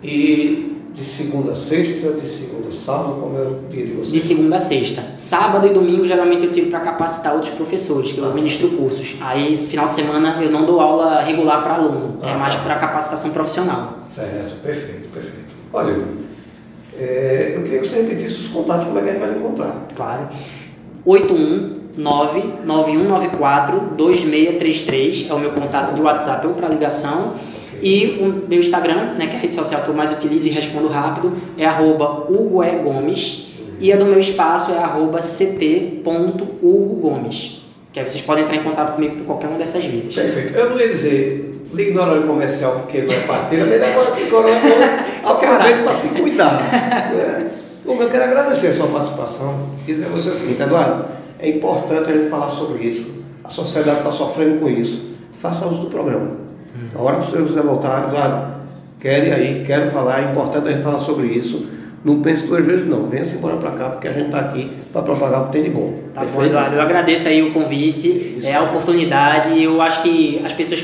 E 0.04 0.78
de 0.94 1.06
segunda 1.06 1.52
a 1.52 1.56
sexta, 1.56 2.12
de 2.12 2.28
segunda 2.28 2.61
sábado, 2.72 3.20
como 3.20 3.38
é 3.38 3.42
o 3.42 3.60
dia 3.70 3.86
de 3.86 3.92
vocês? 3.94 4.12
De 4.14 4.22
segunda 4.22 4.56
a 4.56 4.60
sexta. 4.60 5.04
Sábado 5.18 5.68
e 5.68 5.74
domingo 5.74 6.06
geralmente 6.06 6.46
eu 6.46 6.52
tiro 6.52 6.68
para 6.68 6.80
capacitar 6.80 7.34
outros 7.34 7.52
professores, 7.54 8.12
que 8.12 8.20
eu 8.20 8.34
ministro 8.34 8.70
cursos. 8.70 9.16
Aí 9.22 9.56
final 9.56 9.86
de 9.86 9.94
semana 9.94 10.38
eu 10.42 10.52
não 10.52 10.66
dou 10.66 10.80
aula 10.80 11.22
regular 11.22 11.62
para 11.64 11.76
aluno, 11.76 12.18
é 12.22 12.32
Ah, 12.32 12.38
mais 12.38 12.56
tá. 12.56 12.62
para 12.62 12.76
capacitação 12.76 13.32
profissional. 13.32 14.00
Certo, 14.10 14.62
perfeito, 14.62 15.10
perfeito. 15.14 15.52
Olha, 15.74 15.96
é, 16.98 17.54
eu 17.56 17.64
queria 17.64 17.80
que 17.80 17.88
você 17.88 18.02
repetisse 18.02 18.40
os 18.42 18.48
contatos, 18.48 18.86
como 18.86 19.00
é 19.00 19.02
que 19.02 19.10
a 19.10 19.14
gente 19.14 19.22
vai 19.22 19.32
encontrar. 19.32 19.88
Claro. 19.96 20.28
819-9194-2633 23.98 25.30
é 25.30 25.34
o 25.34 25.40
meu 25.40 25.52
contato 25.52 25.94
de 25.96 26.02
WhatsApp 26.02 26.46
ou 26.48 26.54
para 26.54 26.68
ligação. 26.68 27.34
E 27.82 28.18
o 28.20 28.44
meu 28.48 28.60
Instagram, 28.60 29.16
né, 29.18 29.26
que 29.28 29.36
é 29.36 29.38
a 29.38 29.42
rede 29.42 29.54
social 29.54 29.82
que 29.82 29.90
eu 29.90 29.96
mais 29.96 30.12
utilizo 30.12 30.48
e 30.48 30.52
respondo 30.52 30.88
rápido, 30.88 31.34
é 31.58 31.66
arroba 31.66 32.28
E. 32.30 32.34
Gomes. 32.84 33.48
E 33.80 33.92
a 33.92 33.98
do 33.98 34.06
meu 34.06 34.20
espaço 34.20 34.72
é 34.72 34.78
arroba 34.78 35.20
ct.hugogomes. 35.20 37.64
Que 37.92 38.00
aí 38.00 38.08
vocês 38.08 38.24
podem 38.24 38.44
entrar 38.44 38.56
em 38.56 38.62
contato 38.64 38.94
comigo 38.94 39.16
por 39.18 39.26
qualquer 39.26 39.48
uma 39.48 39.58
dessas 39.58 39.84
vias. 39.84 40.14
Perfeito. 40.14 40.56
Eu 40.56 40.70
não 40.70 40.80
ia 40.80 40.88
dizer, 40.88 41.66
ligue 41.74 41.92
no 41.92 42.02
horário 42.02 42.28
comercial 42.28 42.74
porque 42.74 43.02
não 43.02 43.14
é 43.14 43.20
parteira, 43.22 43.66
mas 43.66 43.82
agora 43.82 44.14
se 44.14 44.26
corona, 44.26 44.56
aproveite 45.26 45.82
para 45.84 45.94
se 45.94 46.10
cuidar. 46.10 46.62
Hugo, 47.84 48.04
eu 48.04 48.10
quero 48.10 48.26
agradecer 48.26 48.68
a 48.68 48.74
sua 48.74 48.86
participação. 48.88 49.72
Dizer 49.86 50.06
a 50.06 50.10
você 50.10 50.30
o 50.30 50.34
seguinte, 50.34 50.62
Eduardo, 50.62 51.06
é 51.40 51.50
importante 51.50 52.12
a 52.12 52.14
gente 52.14 52.30
falar 52.30 52.52
sobre 52.52 52.84
isso. 52.84 53.16
A 53.44 53.50
sociedade 53.50 53.98
está 53.98 54.12
sofrendo 54.12 54.60
com 54.60 54.70
isso. 54.70 55.10
Faça 55.42 55.66
uso 55.66 55.82
do 55.82 55.90
programa. 55.90 56.41
A 56.96 57.02
hora 57.02 57.18
que 57.18 57.26
você 57.26 57.62
voltar, 57.62 58.08
Eduardo, 58.08 58.54
quero 59.00 59.28
ir 59.28 59.34
aí, 59.34 59.64
quero 59.66 59.92
falar, 59.92 60.22
é 60.22 60.32
importante 60.32 60.68
a 60.68 60.72
gente 60.72 60.84
falar 60.84 61.00
sobre 61.00 61.28
isso. 61.28 61.68
Não 62.04 62.22
pense 62.22 62.48
duas 62.48 62.66
vezes 62.66 62.88
não, 62.88 63.08
venha-se 63.08 63.36
embora 63.36 63.58
para 63.58 63.72
cá, 63.72 63.90
porque 63.90 64.08
a 64.08 64.14
gente 64.14 64.26
está 64.26 64.40
aqui 64.40 64.72
para 64.92 65.04
propagar 65.04 65.44
o 65.44 65.46
que 65.46 65.52
tem 65.52 65.64
de 65.64 65.70
bom. 65.70 65.94
Tá 66.14 66.24
bom, 66.26 66.44
Eduardo. 66.44 66.76
Eu 66.76 66.82
agradeço 66.82 67.28
aí 67.28 67.44
o 67.44 67.52
convite, 67.52 68.08
Isso. 68.38 68.48
é 68.48 68.56
a 68.56 68.64
oportunidade. 68.64 69.62
Eu 69.62 69.80
acho 69.82 70.02
que 70.02 70.42
as 70.44 70.52
pessoas 70.52 70.84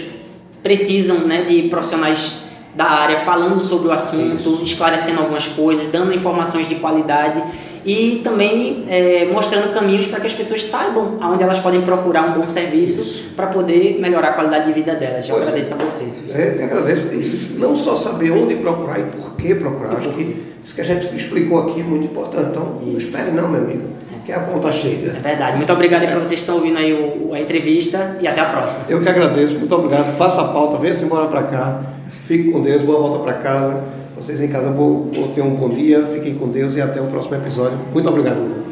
precisam 0.61 1.21
né, 1.21 1.43
de 1.43 1.63
profissionais 1.63 2.43
da 2.75 2.85
área 2.85 3.17
falando 3.17 3.59
sobre 3.59 3.87
o 3.87 3.91
assunto, 3.91 4.35
Isso. 4.35 4.61
esclarecendo 4.63 5.19
algumas 5.19 5.47
coisas, 5.47 5.87
dando 5.91 6.13
informações 6.13 6.69
de 6.69 6.75
qualidade 6.75 7.41
e 7.87 8.19
também 8.23 8.83
é, 8.89 9.25
mostrando 9.31 9.73
caminhos 9.73 10.05
para 10.07 10.19
que 10.19 10.27
as 10.27 10.33
pessoas 10.33 10.63
saibam 10.65 11.17
aonde 11.21 11.41
elas 11.41 11.57
podem 11.59 11.81
procurar 11.81 12.23
um 12.27 12.33
bom 12.33 12.45
serviço 12.45 13.29
para 13.35 13.47
poder 13.47 13.97
melhorar 14.01 14.29
a 14.29 14.33
qualidade 14.33 14.65
de 14.65 14.73
vida 14.73 14.93
delas. 14.93 15.27
Eu 15.27 15.35
Pois 15.35 15.47
é. 15.47 15.49
agradeço 15.49 15.73
a 15.73 15.77
você. 15.77 16.11
É, 16.33 16.55
eu 16.59 16.65
agradeço. 16.65 17.13
E 17.13 17.59
não 17.59 17.75
só 17.77 17.95
saber 17.95 18.31
onde 18.31 18.55
procurar 18.55 18.99
e 18.99 19.03
por 19.03 19.35
que 19.37 19.55
procurar. 19.55 19.95
Acho 19.97 20.09
que 20.09 20.45
isso 20.63 20.75
que 20.75 20.81
a 20.81 20.83
gente 20.83 21.15
explicou 21.15 21.61
aqui 21.61 21.79
é 21.79 21.83
muito 21.83 22.05
importante. 22.07 22.49
Então, 22.51 22.81
não 22.85 22.97
Isso. 22.97 23.15
espere 23.15 23.31
não, 23.37 23.47
meu 23.47 23.61
amigo, 23.61 23.83
que 24.25 24.33
a 24.33 24.39
conta 24.41 24.69
chega. 24.69 25.15
É 25.15 25.19
verdade. 25.21 25.55
Muito 25.55 25.71
obrigado 25.71 26.01
aí 26.01 26.07
para 26.09 26.19
vocês 26.19 26.31
que 26.31 26.43
estão 26.43 26.55
ouvindo 26.55 26.77
aí 26.77 26.91
o- 26.93 27.33
a 27.33 27.39
entrevista 27.39 28.17
e 28.19 28.27
até 28.27 28.41
a 28.41 28.45
próxima. 28.45 28.81
Eu 28.89 28.99
que 29.01 29.07
agradeço, 29.07 29.57
muito 29.59 29.73
obrigado. 29.73 30.13
Faça 30.17 30.41
a 30.41 30.45
pauta, 30.49 30.77
venha-se 30.77 31.05
embora 31.05 31.27
para 31.27 31.43
cá. 31.43 31.81
Fique 32.25 32.51
com 32.51 32.61
Deus, 32.61 32.81
boa 32.81 32.99
volta 32.99 33.19
para 33.19 33.33
casa. 33.35 33.81
Vocês 34.17 34.41
em 34.41 34.47
casa, 34.47 34.71
vou, 34.71 35.09
vou 35.13 35.27
ter 35.29 35.41
um 35.41 35.55
bom 35.55 35.69
dia. 35.69 36.05
Fiquem 36.07 36.35
com 36.35 36.47
Deus 36.47 36.75
e 36.75 36.81
até 36.81 36.99
o 36.99 37.05
próximo 37.05 37.35
episódio. 37.35 37.77
Muito 37.93 38.09
obrigado. 38.09 38.37
Hugo. 38.37 38.66